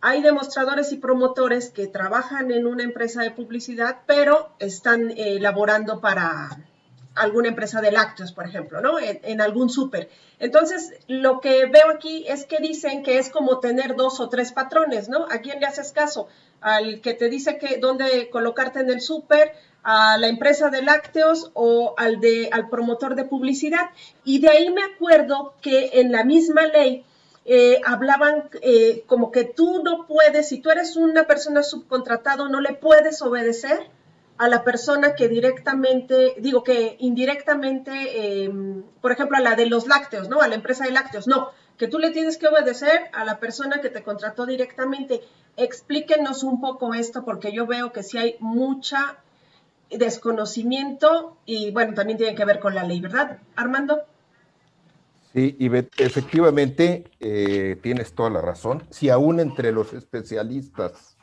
[0.06, 6.02] hay demostradores y promotores que trabajan en una empresa de publicidad, pero están eh, laborando
[6.02, 6.50] para
[7.16, 8.98] alguna empresa de lácteos, por ejemplo, ¿no?
[9.00, 10.10] En, algún súper.
[10.39, 14.52] Entonces, lo que veo aquí es que dicen que es como tener dos o tres
[14.52, 15.26] patrones, ¿no?
[15.32, 16.28] ¿A quién le haces caso?
[16.60, 21.50] Al que te dice que dónde colocarte en el súper, a la empresa de lácteos
[21.54, 23.92] o al, de, al promotor de publicidad.
[24.26, 27.06] Y de ahí me acuerdo que en la misma ley
[27.45, 32.62] eh, hablaban eh, como que tú no puedes, si tú eres una persona subcontratado, no
[32.62, 33.89] le puedes obedecer
[34.38, 39.88] a la persona que directamente, digo que indirectamente, em, por ejemplo, a la de los
[39.88, 40.41] lácteos, ¿no?
[40.41, 43.82] A la empresa de lácteos, no, que tú le tienes que obedecer a la persona
[43.82, 45.21] que te contrató directamente.
[45.58, 49.17] Explíquenos un poco esto porque yo veo que sí hay mucha
[49.89, 54.03] desconocimiento y bueno, también tiene que ver con la ley, ¿verdad, Armando?
[55.34, 58.84] Sí, y efectivamente eh, tienes toda la razón.
[58.91, 61.17] Si aún entre los especialistas,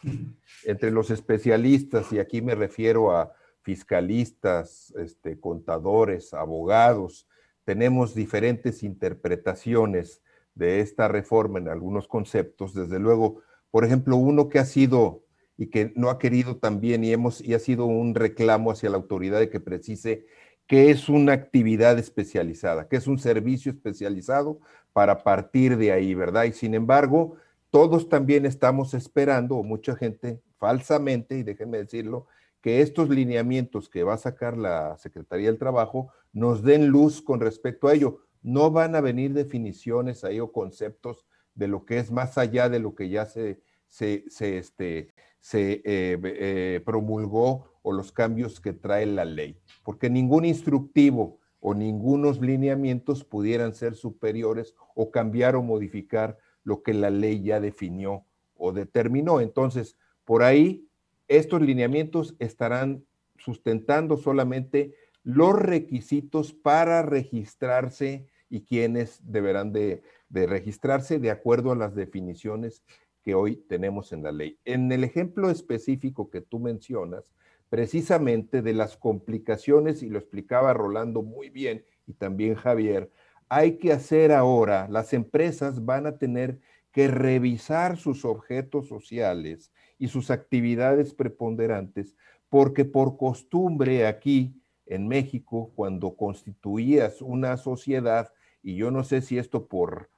[0.64, 7.28] entre los especialistas, y aquí me refiero a fiscalistas, este, contadores, abogados,
[7.64, 10.22] tenemos diferentes interpretaciones
[10.56, 15.22] de esta reforma en algunos conceptos, desde luego, por ejemplo, uno que ha sido
[15.56, 18.96] y que no ha querido también y hemos y ha sido un reclamo hacia la
[18.96, 20.26] autoridad de que precise
[20.70, 24.60] qué es una actividad especializada, qué es un servicio especializado
[24.92, 26.44] para partir de ahí, ¿verdad?
[26.44, 27.34] Y sin embargo,
[27.70, 32.28] todos también estamos esperando, o mucha gente falsamente, y déjenme decirlo,
[32.60, 37.40] que estos lineamientos que va a sacar la Secretaría del Trabajo nos den luz con
[37.40, 38.20] respecto a ello.
[38.40, 42.78] No van a venir definiciones ahí o conceptos de lo que es más allá de
[42.78, 49.06] lo que ya se, se, este, se eh, eh, promulgó o los cambios que trae
[49.06, 56.38] la ley porque ningún instructivo o ningunos lineamientos pudieran ser superiores o cambiar o modificar
[56.64, 58.24] lo que la ley ya definió
[58.56, 59.40] o determinó.
[59.40, 60.86] Entonces, por ahí,
[61.28, 63.04] estos lineamientos estarán
[63.36, 71.76] sustentando solamente los requisitos para registrarse y quienes deberán de, de, registrarse de acuerdo a
[71.76, 72.82] las definiciones
[73.22, 74.58] que hoy tenemos en la ley.
[74.64, 77.24] En el ejemplo específico que tú mencionas,
[77.68, 83.10] precisamente de las complicaciones, y lo explicaba Rolando muy bien y también Javier,
[83.48, 86.58] hay que hacer ahora, las empresas van a tener
[86.92, 92.16] que revisar sus objetos sociales y sus actividades preponderantes,
[92.48, 94.54] porque por costumbre aquí
[94.86, 100.10] en México, cuando constituías una sociedad, y yo no sé si esto por,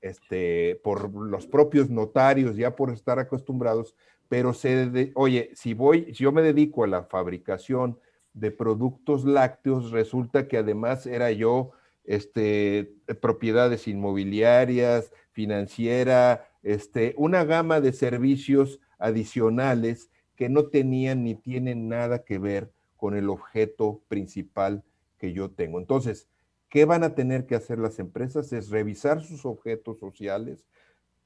[0.00, 3.94] este, por los propios notarios, ya por estar acostumbrados,
[4.28, 7.98] pero se, oye, si voy, si yo me dedico a la fabricación
[8.34, 11.72] de productos lácteos, resulta que además era yo,
[12.04, 21.88] este, propiedades inmobiliarias, financiera, este, una gama de servicios adicionales que no tenían ni tienen
[21.88, 24.84] nada que ver con el objeto principal
[25.18, 25.78] que yo tengo.
[25.78, 26.28] Entonces,
[26.68, 28.52] ¿qué van a tener que hacer las empresas?
[28.52, 30.66] Es revisar sus objetos sociales,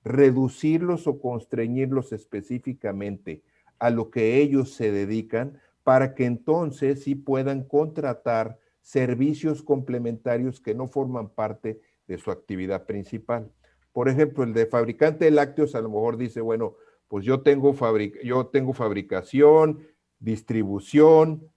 [0.05, 3.43] reducirlos o constreñirlos específicamente
[3.79, 10.75] a lo que ellos se dedican para que entonces sí puedan contratar servicios complementarios que
[10.75, 13.51] no forman parte de su actividad principal.
[13.93, 16.77] Por ejemplo, el de fabricante de lácteos a lo mejor dice, bueno,
[17.09, 17.75] pues yo tengo,
[18.23, 19.87] yo tengo fabricación,
[20.19, 21.51] distribución,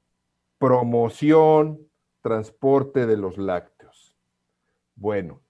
[0.57, 1.87] promoción,
[2.21, 3.74] transporte de los lácteos.
[4.95, 5.41] Bueno,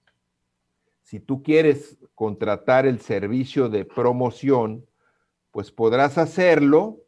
[1.02, 4.86] si tú quieres contratar el servicio de promoción,
[5.52, 7.04] pues podrás hacerlo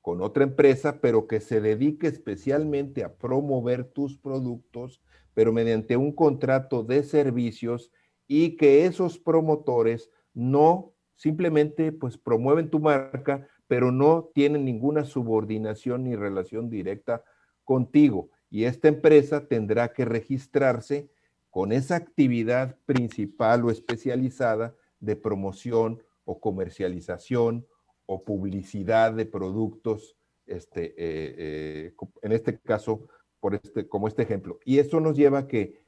[0.00, 5.02] con otra empresa, pero que se dedique especialmente a promover tus productos,
[5.34, 7.92] pero mediante un contrato de servicios
[8.26, 16.04] y que esos promotores no simplemente pues promueven tu marca, pero no tienen ninguna subordinación
[16.04, 17.24] ni relación directa
[17.64, 18.30] contigo.
[18.48, 21.10] Y esta empresa tendrá que registrarse
[21.56, 27.66] con esa actividad principal o especializada de promoción o comercialización
[28.04, 33.08] o publicidad de productos, este, eh, eh, en este caso,
[33.40, 34.60] por este, como este ejemplo.
[34.66, 35.80] Y eso nos lleva a que,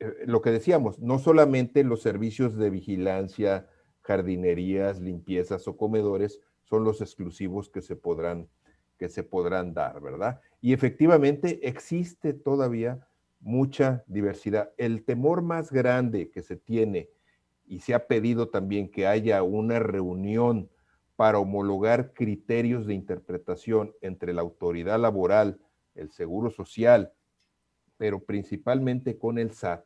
[0.00, 3.68] eh, lo que decíamos, no solamente los servicios de vigilancia,
[4.00, 8.48] jardinerías, limpiezas o comedores son los exclusivos que se podrán,
[8.98, 10.40] que se podrán dar, ¿verdad?
[10.60, 13.06] Y efectivamente existe todavía
[13.42, 14.70] mucha diversidad.
[14.78, 17.10] El temor más grande que se tiene
[17.66, 20.70] y se ha pedido también que haya una reunión
[21.16, 25.60] para homologar criterios de interpretación entre la autoridad laboral,
[25.94, 27.12] el Seguro Social,
[27.96, 29.84] pero principalmente con el SAT,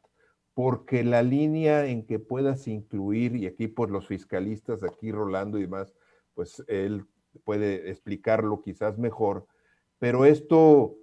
[0.55, 5.63] porque la línea en que puedas incluir, y aquí por los fiscalistas, aquí Rolando y
[5.63, 5.94] demás,
[6.35, 7.04] pues él
[7.44, 9.46] puede explicarlo quizás mejor,
[9.98, 10.96] pero esto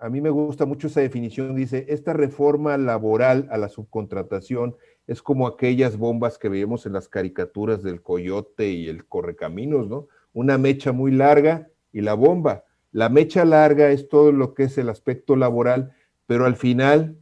[0.00, 4.74] a mí me gusta mucho esa definición, dice, esta reforma laboral a la subcontratación
[5.06, 10.08] es como aquellas bombas que veíamos en las caricaturas del coyote y el correcaminos, ¿no?
[10.32, 12.64] Una mecha muy larga y la bomba.
[12.92, 15.92] La mecha larga es todo lo que es el aspecto laboral,
[16.26, 17.18] pero al final,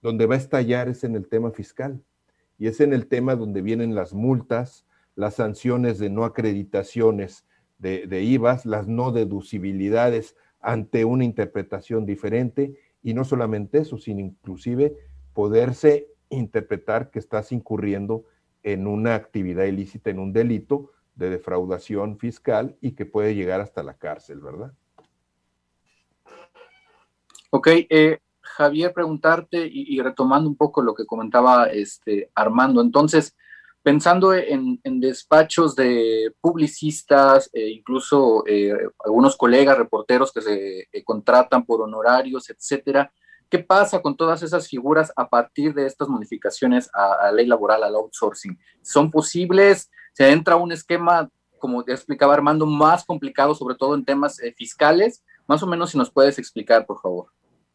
[0.00, 2.02] donde va a estallar es en el tema fiscal.
[2.60, 7.46] y es en el tema donde vienen las multas, las sanciones de no acreditaciones
[7.78, 14.20] de, de IVAs, las no deducibilidades ante una interpretación diferente y no solamente eso, sino
[14.20, 14.96] inclusive
[15.32, 18.24] poderse interpretar que estás incurriendo
[18.62, 23.82] en una actividad ilícita, en un delito de defraudación fiscal y que puede llegar hasta
[23.82, 24.72] la cárcel, ¿verdad?
[27.50, 33.36] Ok, eh, Javier, preguntarte y, retomando un poco lo que comentaba este, Armando, entonces,
[33.82, 38.72] pensando en, despachos de publicistas, e incluso eh,
[39.04, 43.10] algunos colegas reporteros que se eh, contratan por honorarios, etcétera,
[43.48, 47.82] ¿qué pasa con todas esas figuras a partir de estas modificaciones a, la ley laboral,
[47.82, 48.58] al outsourcing?
[48.82, 49.90] ¿Son posibles?
[50.12, 55.22] ¿Se entra un esquema, como te explicaba Armando, más complicado, sobre todo en temas fiscales?
[55.46, 57.26] Más o menos si nos puedes explicar, por favor.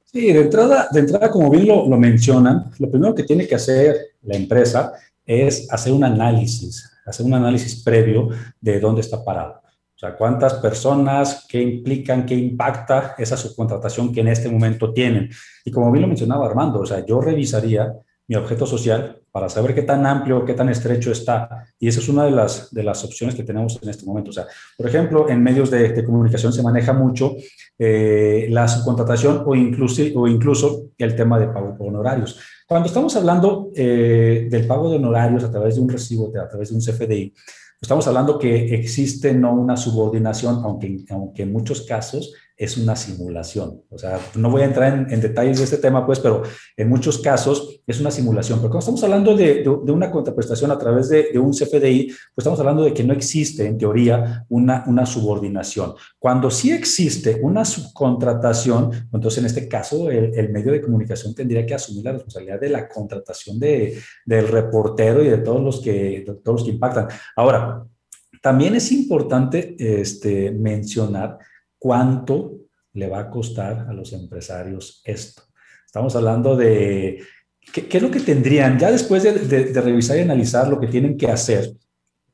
[0.04, 3.56] Sí, de entrada, de entrada como bien lo, lo mencionan, lo primero que tiene que
[3.56, 4.94] hacer la empresa
[5.26, 9.62] es hacer un análisis, hacer un análisis previo de dónde está parado.
[9.96, 15.30] O sea, cuántas personas, qué implican, qué impacta esa subcontratación que en este momento tienen.
[15.64, 17.94] Y como bien lo mencionaba Armando, o sea, yo revisaría
[18.28, 21.66] mi objeto social para saber qué tan amplio, qué tan estrecho está.
[21.80, 24.30] Y esa es una de las, de las opciones que tenemos en este momento.
[24.30, 24.46] O sea,
[24.78, 27.36] por ejemplo, en medios de, comunicación se maneja mucho
[27.80, 32.40] eh, la subcontratación o incluso, o incluso el tema de pago por honorarios.
[32.74, 36.70] Cuando estamos hablando eh, del pago de honorarios a través de un recibo, a través
[36.70, 37.32] de un CFDI,
[37.80, 43.82] estamos hablando que existe no una subordinación, aunque, aunque en muchos casos es una simulación.
[43.90, 46.44] O sea, no voy a entrar en, detalles de este tema, pues, pero
[46.78, 48.60] en muchos casos es una simulación.
[48.60, 52.84] Pero cuando estamos hablando de, una contraprestación a través de, un CFDI, pues estamos hablando
[52.84, 55.94] de que no existe, en teoría, una, una subordinación.
[56.20, 61.74] Cuando sí existe una subcontratación, entonces en este caso el, medio de comunicación tendría que
[61.74, 66.60] asumir la responsabilidad de la contratación de, del reportero y de todos los que, todos
[66.60, 67.08] los que impactan.
[67.36, 67.84] Ahora,
[68.42, 71.40] también es importante este, mencionar
[71.84, 72.54] cuánto
[72.94, 75.44] le va a costar a los empresarios esto.
[75.86, 77.22] Estamos hablando de
[77.74, 81.28] qué, es lo que tendrían, ya después de, revisar y analizar lo que tienen que
[81.28, 81.74] hacer,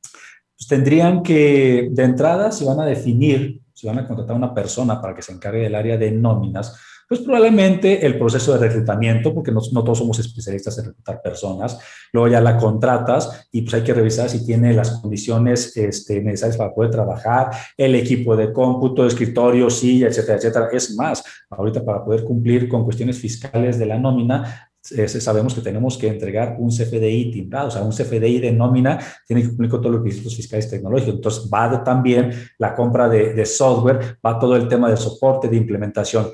[0.00, 4.54] pues tendrían que, de entrada, si van a definir, si van a contratar a una
[4.54, 6.80] persona para que se encargue del área de nóminas,
[7.10, 11.76] pues probablemente el proceso de reclutamiento, porque no, todos somos especialistas en reclutar personas,
[12.12, 16.56] luego ya la contratas y pues hay que revisar si tiene las condiciones este, necesarias
[16.56, 20.68] para poder trabajar, el equipo de cómputo, escritorio, silla, etcétera, etcétera.
[20.72, 25.98] Es más, ahorita para poder cumplir con cuestiones fiscales de la nómina, sabemos que tenemos
[25.98, 29.80] que entregar un CFDI timbrado, o sea, un CFDI de nómina tiene que cumplir con
[29.80, 31.14] todos los requisitos fiscales tecnológicos.
[31.16, 35.56] Entonces, va también la compra de, de, software, va todo el tema de soporte, de
[35.56, 36.28] implementación.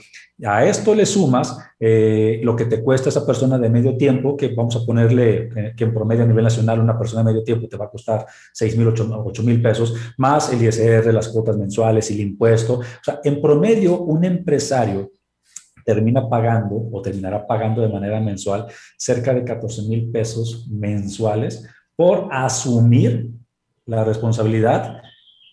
[0.45, 4.49] A esto le sumas eh, lo que te cuesta esa persona de medio tiempo, que
[4.49, 7.69] vamos a ponerle eh, que en promedio a nivel nacional una persona de medio tiempo
[7.69, 12.11] te va a costar 6 mil, 8 mil pesos, más el ISR, las cuotas mensuales
[12.11, 12.81] y el impuesto.
[12.81, 15.11] O sea, en promedio, un empresario
[15.87, 18.67] termina pagando o terminará pagando de manera mensual
[18.99, 23.31] cerca de 14 mil pesos mensuales por asumir
[23.87, 25.01] la responsabilidad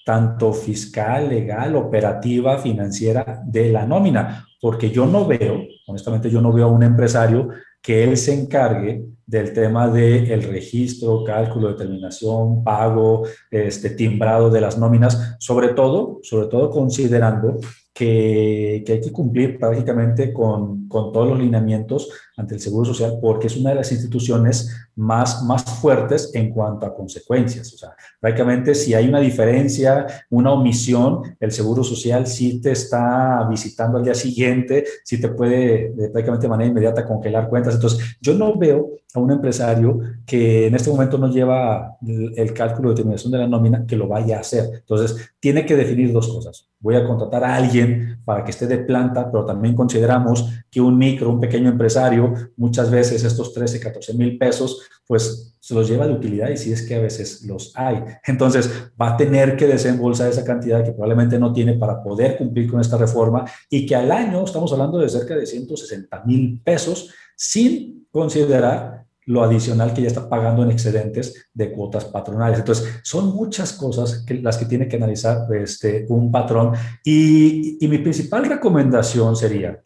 [0.06, 6.54] tanto fiscal, legal, operativa, financiera de la nómina, porque yo no veo, honestamente yo no
[6.54, 7.50] veo a un empresario
[7.82, 9.04] que él se encargue
[9.34, 16.20] del tema del el registro, cálculo, determinación, pago, este timbrado de las nóminas, sobre todo,
[16.22, 17.58] sobre todo considerando
[17.94, 23.48] que, hay que cumplir prácticamente con, con, todos los lineamientos ante el Seguro Social porque
[23.48, 27.72] es una de las instituciones más, más fuertes en cuanto a consecuencias.
[27.74, 33.48] O sea, prácticamente si hay una diferencia, una omisión, el Seguro Social sí te está
[33.50, 37.76] visitando al día siguiente, sí te puede de, prácticamente de manera inmediata congelar cuentas.
[37.76, 42.90] Entonces, yo no veo a un empresario que en este momento no lleva el, cálculo
[42.90, 44.70] de determinación de la nómina que lo vaya a hacer.
[44.74, 46.70] Entonces, tiene que definir dos cosas.
[46.80, 50.98] Voy a contratar a alguien para que esté de planta, pero también consideramos que un
[50.98, 56.06] micro, un pequeño empresario, muchas veces estos 13, 14 mil pesos, pues se los lleva
[56.06, 58.04] de utilidad y si es que a veces los hay.
[58.26, 58.70] Entonces
[59.02, 62.82] va a tener que desembolsar esa cantidad que probablemente no tiene para poder cumplir con
[62.82, 68.06] esta reforma y que al año estamos hablando de cerca de 160 mil pesos sin
[68.12, 72.60] considerar lo adicional que ya está pagando en excedentes de cuotas patronales.
[72.60, 76.74] Entonces, son muchas cosas las que tiene que analizar este, un patrón.
[77.04, 79.80] Y, y mi principal recomendación sería,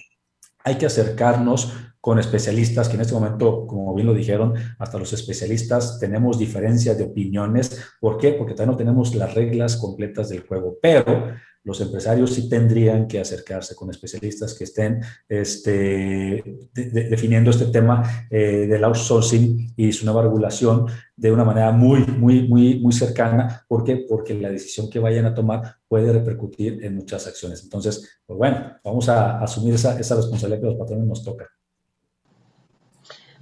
[0.63, 1.73] hay que acercarnos
[2.07, 6.97] con especialistas que en este momento, como bien lo dijeron, hasta los especialistas tenemos diferencias
[6.97, 7.81] de opiniones.
[7.99, 8.31] ¿Por qué?
[8.31, 10.77] Porque todavía no tenemos las reglas completas del juego.
[10.81, 11.33] Pero
[11.67, 16.41] los empresarios sí tendrían que acercarse con especialistas que estén este,
[16.73, 22.47] definiendo este tema eh, del outsourcing y su nueva regulación de una manera muy, muy,
[22.47, 23.65] muy, muy cercana.
[23.67, 24.05] ¿Por qué?
[24.07, 27.61] Porque la decisión que vayan a tomar puede repercutir en muchas acciones.
[27.63, 31.49] Entonces, pues bueno, vamos a asumir esa, esa responsabilidad que los patrones nos toca.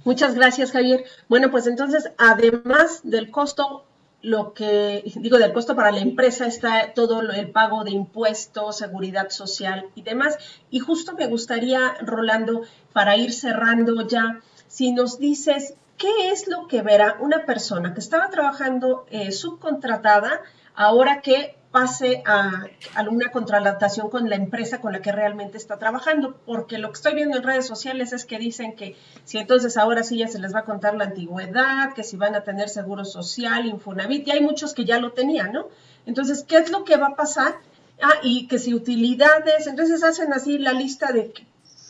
[0.02, 1.04] Muchas gracias, Javier.
[1.28, 3.86] Bueno, pues entonces, además del costo
[4.22, 9.30] lo que digo del costo para la empresa está todo el pago de impuestos, seguridad
[9.30, 10.38] social y demás.
[10.70, 12.62] Y justo me gustaría, Rolando,
[12.92, 18.00] para ir cerrando ya, si nos dices qué es lo que verá una persona que
[18.00, 20.40] estaba trabajando eh, subcontratada
[20.74, 22.64] ahora que pase a,
[23.10, 27.14] una contratación con la empresa con la que realmente está trabajando, porque lo que estoy
[27.14, 30.54] viendo en redes sociales es que dicen que si entonces ahora sí ya se les
[30.54, 34.40] va a contar la antigüedad, que si van a tener seguro social, Infonavit, y hay
[34.40, 35.68] muchos que ya lo tenían, ¿no?
[36.06, 37.56] Entonces, ¿qué es lo que va a pasar?
[38.00, 41.34] Ah, y que si utilidades, entonces hacen así la lista de,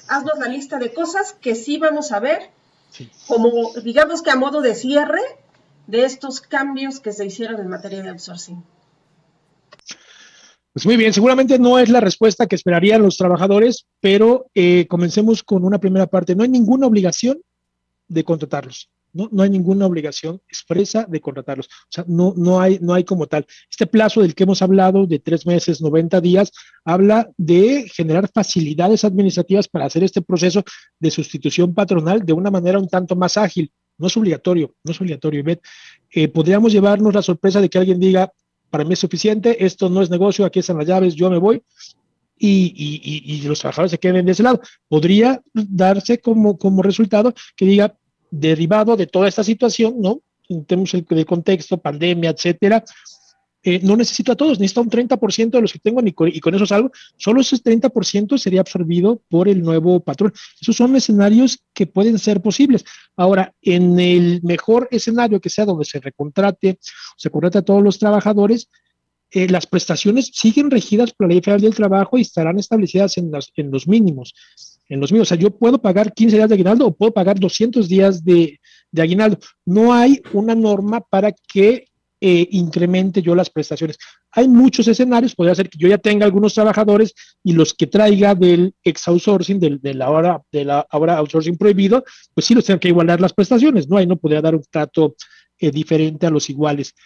[0.08, 2.50] haznos la lista de cosas que sí vamos a ver,
[3.28, 5.22] como digamos que a modo de cierre
[5.86, 8.64] de estos cambios que se hicieron en materia de outsourcing.
[10.76, 15.42] Pues muy bien, seguramente no es la respuesta que esperarían los trabajadores, pero eh, comencemos
[15.42, 16.36] con una primera parte.
[16.36, 17.40] No hay ninguna obligación
[18.08, 18.90] de contratarlos.
[19.14, 19.30] ¿no?
[19.32, 21.68] no hay ninguna obligación expresa de contratarlos.
[21.68, 23.46] O sea, no, no, hay, no hay como tal.
[23.70, 26.52] Este plazo del que hemos hablado, de tres meses, 90 días,
[26.84, 30.62] habla de generar facilidades administrativas para hacer este proceso
[31.00, 33.72] de sustitución patronal de una manera un tanto más ágil.
[33.96, 35.42] No es obligatorio, no es obligatorio,
[36.10, 38.30] eh, podríamos llevarnos la sorpresa de que alguien diga,
[38.76, 41.62] para mí es suficiente, esto no es negocio, aquí están las llaves, yo me voy.
[42.38, 44.60] Y, los trabajadores se queden de ese lado.
[44.86, 47.96] Podría darse como, como resultado que diga,
[48.30, 50.20] derivado de toda esta situación, ¿no?
[50.50, 52.84] En términos de contexto, pandemia, etcétera,
[53.68, 56.38] eh, no necesito a todos, necesito un 30% de los que tengo y con, y
[56.38, 56.92] con eso salgo.
[57.16, 60.32] Solo ese 30% sería absorbido por el nuevo patrón.
[60.60, 62.84] Esos son escenarios que pueden ser posibles.
[63.16, 66.78] Ahora, en el mejor escenario que sea donde se recontrate,
[67.16, 68.70] se contrate a todos los trabajadores,
[69.32, 73.32] eh, las prestaciones siguen regidas por la Ley Federal del Trabajo y estarán establecidas en,
[73.56, 74.32] en los mínimos.
[74.88, 75.26] En los mínimos.
[75.26, 78.60] O sea, yo puedo pagar 15 días de aguinaldo o puedo pagar 200 días de,
[78.92, 79.38] de aguinaldo.
[79.64, 81.86] No hay una norma para que
[82.28, 83.98] eh, incremente yo las prestaciones.
[84.32, 87.14] Hay muchos escenarios, podría ser que yo ya tenga algunos trabajadores
[87.44, 91.56] y los que traiga del ex outsourcing, del, de la hora, de la hora outsourcing
[91.56, 92.02] prohibido,
[92.34, 93.96] pues sí los tengo que igualar las prestaciones, ¿no?
[93.96, 95.14] Ahí no podría dar un trato
[95.60, 96.96] eh, diferente a los iguales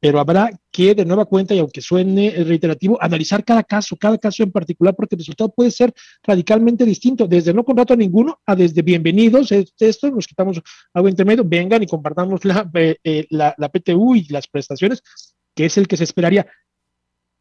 [0.00, 4.42] pero habrá que, de nueva cuenta, y aunque suene reiterativo, analizar cada caso, cada caso
[4.42, 5.92] en particular, porque el resultado puede ser
[6.22, 10.60] radicalmente distinto, desde no contrato a ninguno a desde bienvenidos, esto, nos quitamos
[10.94, 15.02] algo intermedio, vengan y compartamos la, eh, eh, la, la PTU y las prestaciones,
[15.54, 16.46] que es el que se esperaría.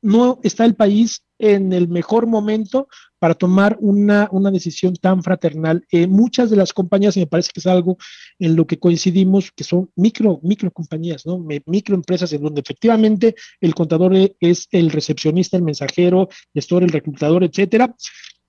[0.02, 2.88] No está el país en el mejor momento
[3.20, 5.86] para tomar una, decisión tan fraternal.
[5.92, 7.98] Eh, muchas de las compañías, y me parece que es algo
[8.40, 11.44] en lo que coincidimos, que son micro, micro compañías, ¿no?
[11.66, 17.96] microempresas en donde efectivamente el contador es el recepcionista, el mensajero, gestor, el reclutador, etcétera.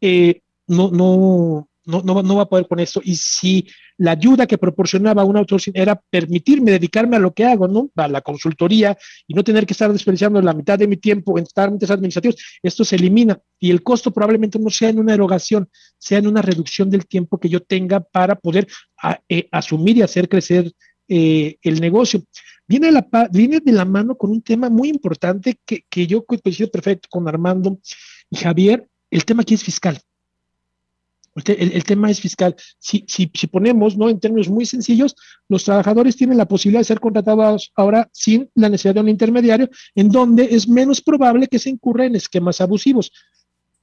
[0.00, 3.00] Eh, no, no, no, no, va a poder con esto.
[3.02, 3.66] Y si
[3.96, 7.90] la ayuda que proporcionaba un outsourcing era permitirme dedicarme a lo que hago, ¿no?
[7.96, 11.46] A la consultoría y no tener que estar desperdiciando la mitad de mi tiempo en
[11.46, 15.68] trámites administrativos, esto se elimina y el costo probablemente no sea en una erogación,
[15.98, 18.68] sea en una reducción del tiempo que yo tenga para poder
[19.28, 20.70] eh, asumir y hacer crecer
[21.08, 22.22] eh, el negocio.
[22.66, 26.70] Viene, la, viene de la mano con un tema muy importante que, que yo coincido
[26.70, 27.78] perfecto con Armando
[28.28, 29.98] y Javier, el tema aquí es fiscal.
[31.46, 32.54] El, tema es fiscal.
[32.78, 34.08] Si, si, si, ponemos, ¿no?
[34.08, 35.14] En términos muy sencillos,
[35.48, 39.68] los trabajadores tienen la posibilidad de ser contratados ahora sin la necesidad de un intermediario,
[39.94, 43.12] en donde es menos probable que se incurra en esquemas abusivos.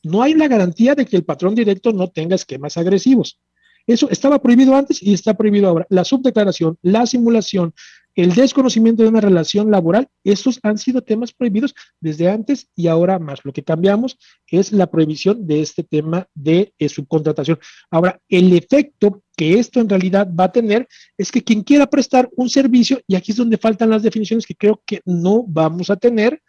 [0.04, 3.40] No hay la garantía de que el patrón directo no tenga esquemas agresivos.
[3.88, 5.86] Eso estaba prohibido antes y está prohibido ahora.
[5.90, 7.74] La subdeclaración, la simulación,
[8.16, 13.20] el desconocimiento de una relación laboral, estos han sido temas prohibidos desde antes y ahora
[13.20, 13.40] más.
[13.44, 17.60] Lo que cambiamos es la prohibición de este tema de eh, subcontratación.
[17.92, 20.88] Ahora, el efecto que esto en realidad va a tener
[21.18, 24.56] es que quien quiera prestar un servicio, y aquí es donde faltan las definiciones que
[24.56, 26.42] creo que no vamos a tener,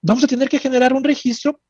[0.00, 1.60] vamos a tener que generar un registro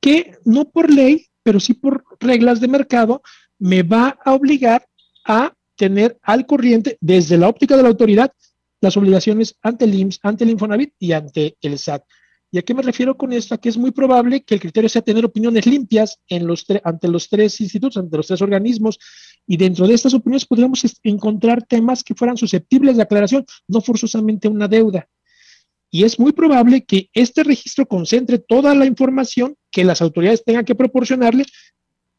[0.00, 3.22] que no por ley, pero sí por reglas de mercado,
[3.58, 4.86] me va a obligar
[5.24, 8.30] a tener al corriente desde la óptica de la autoridad
[8.82, 12.02] las obligaciones ante el IMSS, ante el Infonavit y ante el SAT.
[12.52, 13.54] ¿Y a qué me refiero con esto?
[13.54, 16.18] A que es muy probable que el criterio sea tener opiniones limpias
[16.84, 18.98] ante los tres institutos, ante los tres organismos,
[19.46, 24.48] y dentro de estas opiniones podríamos encontrar temas que fueran susceptibles de aclaración, no forzosamente
[24.48, 25.08] una deuda.
[25.92, 30.64] y es muy probable que este registro concentre toda la información que las autoridades tengan
[30.64, 31.44] que proporcionarle,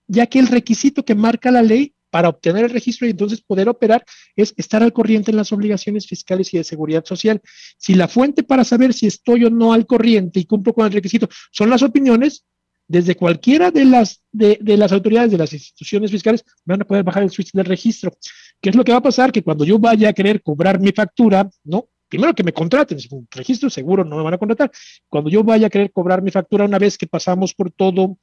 [0.08, 3.68] ya que el requisito que marca la ley para obtener el registro y entonces poder
[3.68, 4.06] operar
[4.36, 7.42] es estar al corriente en las obligaciones fiscales y de seguridad social.
[7.78, 10.92] Si la fuente para saber si estoy o no al corriente y cumplo con el
[10.92, 12.46] requisito son las opiniones,
[12.88, 17.24] desde cualquiera de las, de, las autoridades de las instituciones fiscales van a poder bajar
[17.24, 18.12] el switch del registro.
[18.60, 19.32] ¿Qué es lo que va a pasar?
[19.32, 21.88] Que cuando yo vaya a querer cobrar mi factura, ¿no?
[22.10, 24.70] Primero que me contraten, si un registro seguro no me van a contratar.
[25.08, 28.18] Cuando yo vaya a querer cobrar mi factura una vez que pasamos por todo,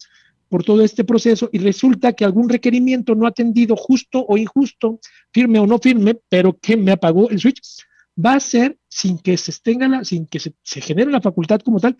[0.48, 5.00] por todo este proceso y resulta que algún requerimiento no atendido justo o injusto,
[5.32, 7.60] firme o no firme, pero que me apagó el switch,
[8.24, 11.96] va a ser sin que se tenga sin que se, genere la facultad como tal,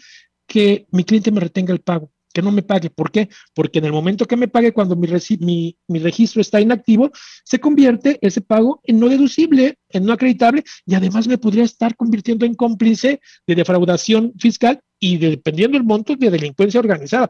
[0.47, 2.91] que mi cliente me retenga el pago que no me pague.
[2.91, 3.31] ¿Por qué?
[3.55, 5.09] Porque en el momento que me pague, cuando mi,
[5.41, 7.11] mi, mi, registro está inactivo,
[7.43, 11.97] se convierte ese pago en no deducible, en no acreditable, y además me podría estar
[11.97, 17.29] convirtiendo en cómplice de defraudación fiscal y dependiendo del monto de delincuencia organizada.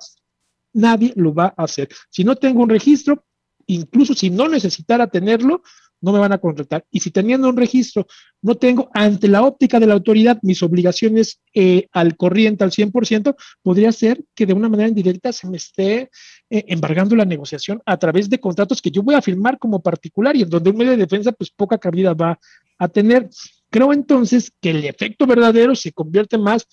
[0.73, 1.89] Nadie lo va a hacer.
[2.11, 3.25] Si no tengo un registro,
[3.67, 5.63] incluso si no necesitara tenerlo,
[6.01, 6.85] no me van a contratar.
[6.91, 8.07] Y si teniendo un registro
[8.41, 13.35] no tengo ante la óptica de la autoridad mis obligaciones eh, al corriente al 100%,
[13.63, 16.11] podría ser que de una manera indirecta se me esté
[16.51, 20.37] eh, embargando la negociación a través de contratos que yo voy a firmar como particular
[20.37, 22.39] y en donde un medio de defensa pues poca cabida va
[22.79, 23.29] a tener.
[23.71, 26.67] Creo entonces que el efecto verdadero se convierte más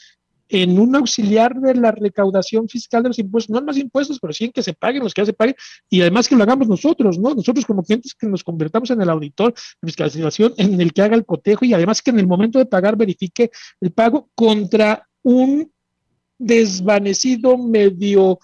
[0.50, 4.34] en un auxiliar de la recaudación fiscal de los impuestos, no en más impuestos, pero
[4.34, 5.56] sí en que se paguen los que ya se paguen,
[5.89, 7.34] y además que lo hagamos nosotros, ¿no?
[7.34, 11.16] Nosotros como clientes que nos convertamos en el auditor de fiscalización, en el que haga
[11.16, 13.50] el cotejo y además que en el momento de pagar verifique
[13.82, 15.72] el pago contra un
[16.38, 18.39] desvanecido medio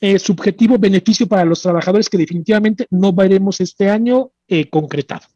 [0.00, 5.26] eh, subjetivo beneficio para los trabajadores que definitivamente no veremos este año eh, concretado.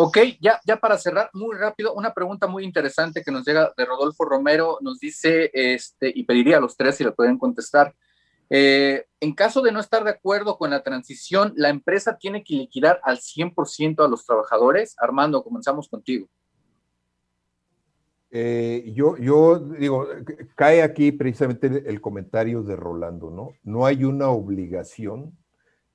[0.00, 3.84] Ok, ya, ya para cerrar, muy rápido, una pregunta muy interesante que nos llega de
[3.84, 7.96] Rodolfo Romero, nos dice, este, y pediría a los tres si le pueden contestar,
[8.48, 12.54] eh, en caso de no estar de acuerdo con la transición, ¿la empresa tiene que
[12.54, 14.94] liquidar al 100% a los trabajadores?
[15.00, 16.28] Armando, comenzamos contigo.
[18.30, 20.06] Eh, yo, yo digo,
[20.54, 23.50] cae aquí precisamente el comentario de Rolando, ¿no?
[23.64, 25.36] No hay una obligación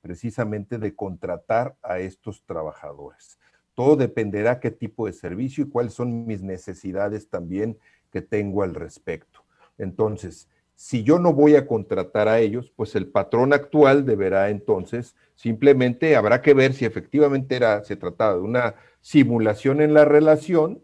[0.02, 3.38] precisamente de contratar a estos trabajadores.
[3.74, 7.78] Todo dependerá qué tipo de servicio y cuáles son mis necesidades también
[8.10, 9.44] que tengo al respecto.
[9.78, 15.14] Entonces, si yo no voy a contratar a ellos, pues el patrón actual deberá entonces
[15.34, 20.82] simplemente habrá que ver si efectivamente era, se trataba de una simulación en la relación,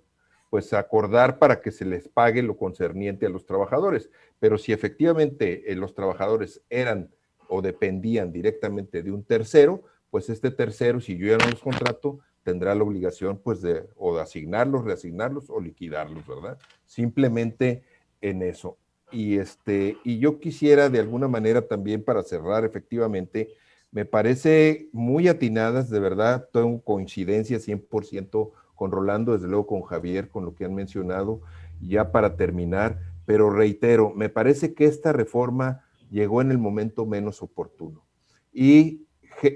[0.48, 4.10] pues acordar para que se les pague lo concerniente a los trabajadores.
[4.38, 7.10] Pero si efectivamente eh, los trabajadores eran
[7.48, 12.18] o dependían directamente de un tercero, pues este tercero, si yo ya no los contrato,
[12.42, 16.58] tendrá la obligación pues de o de asignarlos, reasignarlos o liquidarlos, ¿verdad?
[16.86, 17.82] Simplemente
[18.20, 18.78] en eso.
[19.12, 23.48] Y este y yo quisiera de alguna manera también para cerrar efectivamente
[23.92, 30.28] me parece muy atinadas, de verdad, tengo coincidencia 100% con Rolando, desde luego con Javier,
[30.28, 31.40] con lo que han mencionado,
[31.80, 37.42] ya para terminar, pero reitero, me parece que esta reforma llegó en el momento menos
[37.42, 38.04] oportuno
[38.52, 39.06] y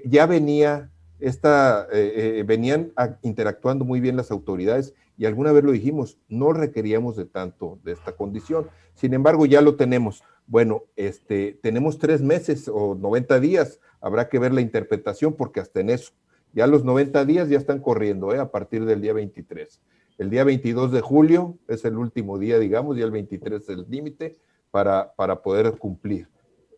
[0.05, 0.91] ya venía
[1.25, 6.53] esta, eh, eh, venían interactuando muy bien las autoridades y alguna vez lo dijimos, no
[6.53, 8.69] requeríamos de tanto de esta condición.
[8.95, 10.23] Sin embargo, ya lo tenemos.
[10.47, 15.81] Bueno, este, tenemos tres meses o 90 días, habrá que ver la interpretación porque hasta
[15.81, 16.13] en eso,
[16.53, 18.39] ya los 90 días ya están corriendo ¿eh?
[18.39, 19.81] a partir del día 23.
[20.19, 23.87] El día 22 de julio es el último día, digamos, y el 23 es el
[23.89, 24.37] límite
[24.71, 26.29] para, para poder cumplir.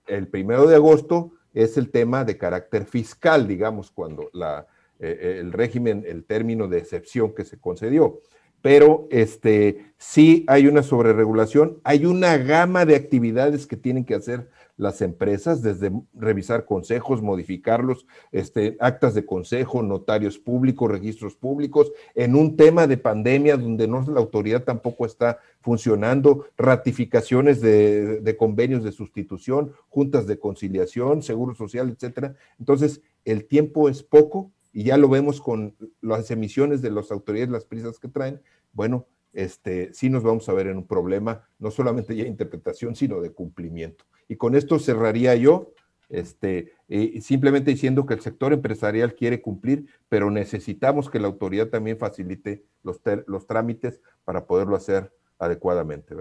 [0.06, 4.66] El primero de agosto es el tema de carácter fiscal, digamos, cuando la,
[5.00, 8.20] eh, eh, el régimen, el término de excepción que se concedió.
[8.60, 14.50] Pero este, sí hay una sobreregulación, hay una gama de actividades que tienen que hacer
[14.76, 22.34] las empresas, desde revisar consejos, modificarlos, este, actas de consejo, notarios públicos, registros públicos, en
[22.34, 28.84] un tema de pandemia donde no la autoridad tampoco está funcionando, ratificaciones de, de convenios
[28.84, 32.34] de sustitución, juntas de conciliación, seguro social, etcétera.
[32.58, 37.50] Entonces, el tiempo es poco y ya lo vemos con las emisiones de las autoridades,
[37.50, 38.42] las prisas que traen.
[38.72, 39.06] Bueno,
[39.36, 43.32] este, sí nos vamos a ver en un problema, no solamente de interpretación, sino de
[43.32, 44.06] cumplimiento.
[44.28, 45.74] Y con esto cerraría yo,
[46.08, 46.72] este,
[47.20, 52.64] simplemente diciendo que el sector empresarial quiere cumplir, pero necesitamos que la autoridad también facilite
[52.82, 56.14] los, trámites para poderlo hacer adecuadamente.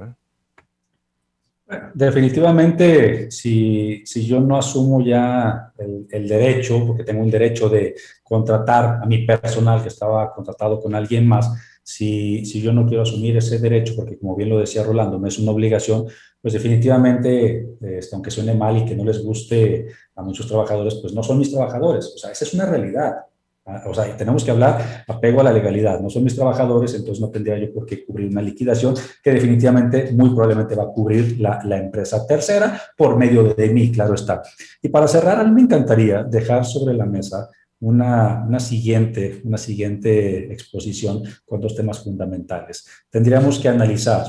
[1.93, 8.99] Definitivamente, si, si, yo no asumo ya el, derecho, porque tengo un derecho de contratar
[9.01, 11.49] a mi personal que estaba contratado con alguien más,
[11.87, 15.37] Si, yo no quiero asumir ese derecho, porque como bien lo decía Rolando, me es
[15.37, 16.07] una obligación,
[16.41, 21.13] pues definitivamente, este, aunque suene mal y que no les guste a muchos trabajadores, pues
[21.13, 22.11] no son mis trabajadores.
[22.15, 23.13] O sea, esa es una realidad.
[23.67, 25.99] Ah, o sea, tenemos que hablar apego a la legalidad.
[25.99, 30.11] No son mis trabajadores, entonces no tendría yo por qué cubrir una liquidación que definitivamente,
[30.11, 34.41] muy probablemente va a cubrir la, la empresa tercera por medio de mí, claro está.
[34.81, 37.47] Y para cerrar, a mí me encantaría dejar sobre la mesa
[37.79, 42.85] una, una, siguiente, una siguiente exposición con dos temas fundamentales.
[43.09, 44.25] Tendríamos que analizar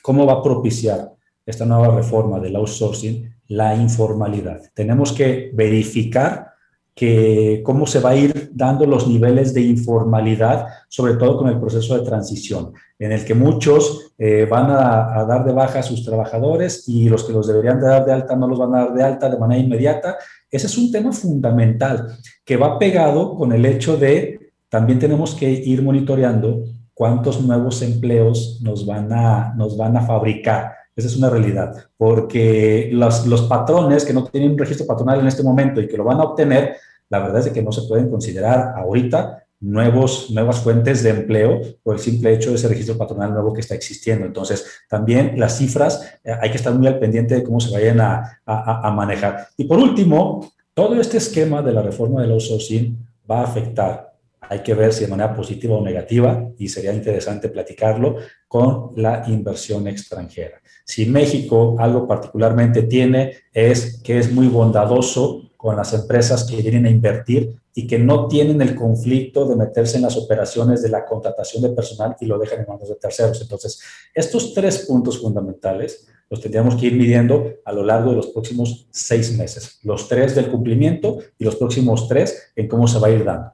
[0.00, 1.12] cómo va a propiciar
[1.44, 4.62] esta nueva reforma del outsourcing la informalidad.
[4.74, 6.52] Tenemos que verificar
[6.94, 11.58] que cómo se va a ir dando los niveles de informalidad, sobre todo con el
[11.58, 16.04] proceso de transición, en el que muchos eh, van a, dar de baja a sus
[16.04, 18.94] trabajadores y los que los deberían de dar de alta no los van a dar
[18.94, 20.18] de alta de manera inmediata.
[20.52, 25.50] Ese es un tema fundamental que va pegado con el hecho de también tenemos que
[25.50, 30.74] ir monitoreando cuántos nuevos empleos nos van a, nos van a fabricar.
[30.94, 35.26] Esa es una realidad, porque los, los, patrones que no tienen un registro patronal en
[35.26, 36.76] este momento y que lo van a obtener,
[37.08, 41.94] la verdad es que no se pueden considerar ahorita nuevos, nuevas fuentes de empleo por
[41.94, 44.26] el simple hecho de ese registro patronal nuevo que está existiendo.
[44.26, 48.00] Entonces, también las cifras eh, hay que estar muy al pendiente de cómo se vayan
[48.00, 49.48] a, a, a manejar.
[49.56, 52.98] Y por último, todo este esquema de la reforma del outsourcing
[53.30, 54.12] va a afectar
[54.52, 59.24] hay que ver si de manera positiva o negativa, y sería interesante platicarlo, con la
[59.28, 60.60] inversión extranjera.
[60.84, 66.86] Si México algo particularmente tiene es que es muy bondadoso con las empresas que vienen
[66.86, 71.04] a invertir y que no tienen el conflicto de meterse en las operaciones de la
[71.04, 73.40] contratación de personal y lo dejan en manos de terceros.
[73.40, 73.80] Entonces,
[74.12, 78.88] estos tres puntos fundamentales los tendríamos que ir midiendo a lo largo de los próximos
[78.90, 79.78] seis meses.
[79.84, 83.52] Los tres del cumplimiento y los próximos tres en cómo se va a ir dando.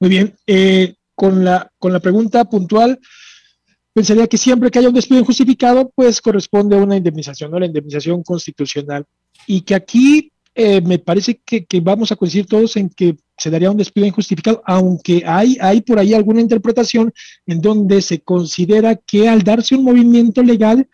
[0.00, 0.34] Muy bien.
[0.46, 2.98] Eh, con, la, con la pregunta puntual,
[3.94, 7.58] pensaría que siempre que haya un despido injustificado, pues corresponde a una indemnización, ¿no?
[7.58, 9.04] La indemnización constitucional.
[9.46, 13.70] Y que aquí eh, me parece que, vamos a coincidir todos en que se daría
[13.70, 17.12] un despido injustificado, aunque hay, hay por ahí alguna interpretación
[17.46, 20.88] en donde se considera que al darse un movimiento legal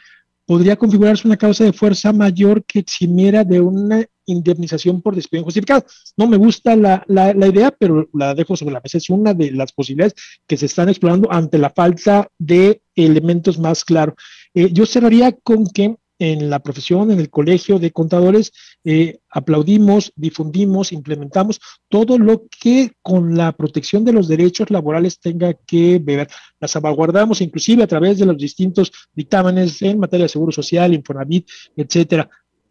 [0.47, 5.85] podría configurarse una causa de fuerza mayor que eximiera de una indemnización por despido injustificado.
[6.17, 8.99] No me gusta la, la, idea, pero la dejo sobre la mesa.
[8.99, 10.15] Es una de las posibilidades
[10.47, 14.15] que se están explorando ante la falta de elementos más claros.
[14.55, 18.53] Eh, yo cerraría con que en la profesión, en el colegio de contadores,
[18.85, 25.55] eh, aplaudimos, difundimos, implementamos todo lo que con la protección de los derechos laborales tenga
[25.55, 26.29] que ver.
[26.61, 31.49] La salvaguardamos inclusive a través de los distintos dictámenes en materia de seguro social, Infonavit,
[31.75, 32.29] etcétera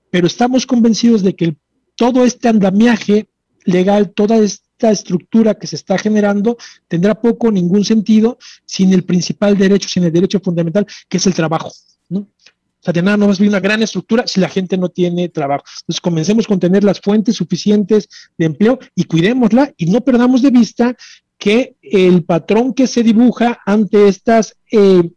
[0.09, 1.55] pero estamos convencidos de que
[1.95, 3.29] todo este andamiaje
[3.65, 6.57] legal, toda esta estructura que se está generando,
[6.87, 11.27] tendrá poco o ningún sentido sin el principal derecho, sin el derecho fundamental, que es
[11.27, 11.71] el trabajo.
[12.09, 15.65] O sea, de nada no más una gran estructura si la gente no tiene trabajo.
[15.81, 18.07] Entonces, comencemos con tener las fuentes suficientes
[18.37, 20.95] de empleo y cuidémosla y no perdamos de vista
[21.37, 25.09] que el patrón que se dibuja ante estas eh,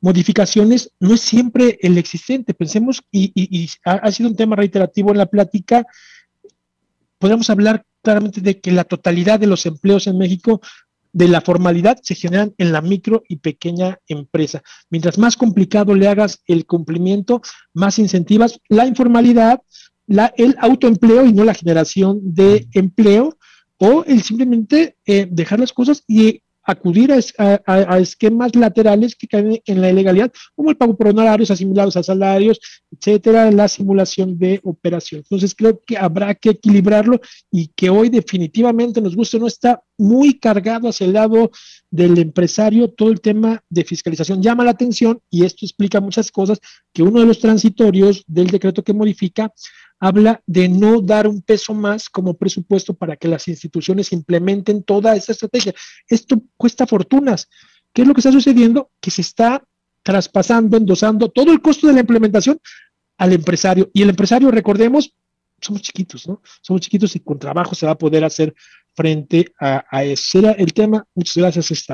[0.00, 2.54] modificaciones no es siempre el existente.
[2.54, 5.86] Pensemos, y, ha, sido un tema reiterativo en la plática,
[7.18, 10.60] podemos hablar claramente de que la totalidad de los empleos en México
[11.12, 14.62] de la formalidad se generan en la micro y pequeña empresa.
[14.90, 17.42] Mientras más complicado le hagas el cumplimiento,
[17.74, 19.60] más incentivas la informalidad,
[20.06, 23.36] la, el autoempleo y no la generación de empleo,
[23.82, 29.80] o el simplemente eh, dejar las cosas y acudir a, esquemas laterales que caen en
[29.80, 32.60] la ilegalidad, como el pago por honorarios asimilados a salarios,
[32.90, 35.22] etcétera, la simulación de operación.
[35.22, 40.38] Entonces, creo que habrá que equilibrarlo y que hoy definitivamente nos gusta, no está muy
[40.38, 41.50] cargado hacia el lado
[41.90, 44.42] del empresario todo el tema de fiscalización.
[44.42, 46.58] Llama la atención y esto explica muchas cosas
[46.92, 49.52] que uno de los transitorios del decreto que modifica
[50.00, 55.14] habla de no dar un peso más como presupuesto para que las instituciones implementen toda
[55.14, 55.74] esa estrategia.
[56.08, 57.48] Esto cuesta fortunas.
[57.92, 58.90] ¿Qué es lo que está sucediendo?
[59.00, 59.62] Que se está
[60.02, 62.58] traspasando, endosando todo el costo de la implementación
[63.18, 63.90] al empresario.
[63.92, 65.14] Y el empresario, recordemos,
[65.60, 66.40] somos chiquitos, ¿no?
[66.62, 68.54] Somos chiquitos y con trabajo se va a poder hacer
[68.94, 70.38] frente a, a eso.
[70.38, 71.04] Era el tema.
[71.14, 71.86] Muchas gracias, es.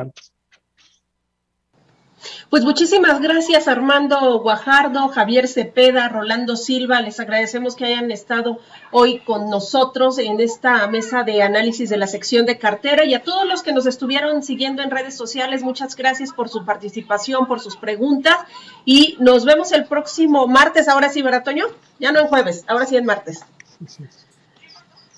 [2.51, 7.01] Pues muchísimas gracias Armando Guajardo, Javier Cepeda, Rolando Silva.
[7.01, 8.59] Les agradecemos que hayan estado
[8.93, 13.23] hoy con nosotros en esta mesa de análisis de la sección de cartera y a
[13.23, 15.63] todos los que nos estuvieron siguiendo en redes sociales.
[15.63, 18.37] Muchas gracias por su participación, por sus preguntas
[18.85, 20.89] y nos vemos el próximo martes.
[20.89, 21.67] Ahora sí, ¿verdad, Toño?
[21.99, 23.45] Ya no en jueves, ahora sí en martes.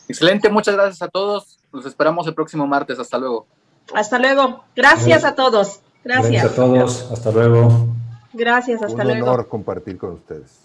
[0.09, 1.59] Excelente, muchas gracias a todos.
[1.73, 2.99] Nos esperamos el próximo martes.
[2.99, 3.47] Hasta luego.
[3.95, 4.65] Hasta luego.
[4.75, 5.81] Gracias a todos.
[6.05, 6.31] Gracias.
[6.31, 7.13] Gracias a todos.
[7.13, 7.89] Hasta luego.
[8.33, 9.25] Gracias, hasta luego.
[9.25, 10.59] Un honor compartir con ustedes.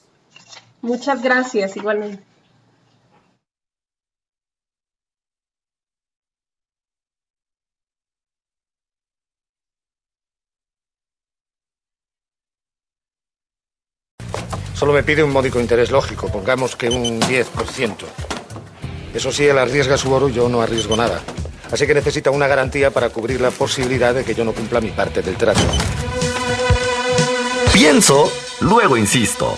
[0.82, 2.24] Muchas gracias, igualmente.
[14.84, 17.96] Solo me pide un módico interés lógico, pongamos que un 10%.
[19.14, 21.22] Eso sí, él arriesga su oro y yo no arriesgo nada.
[21.74, 24.92] Así que necesita una garantía para cubrir la posibilidad de que yo no cumpla mi
[24.92, 25.60] parte del trato.
[27.74, 29.58] Pienso, luego insisto.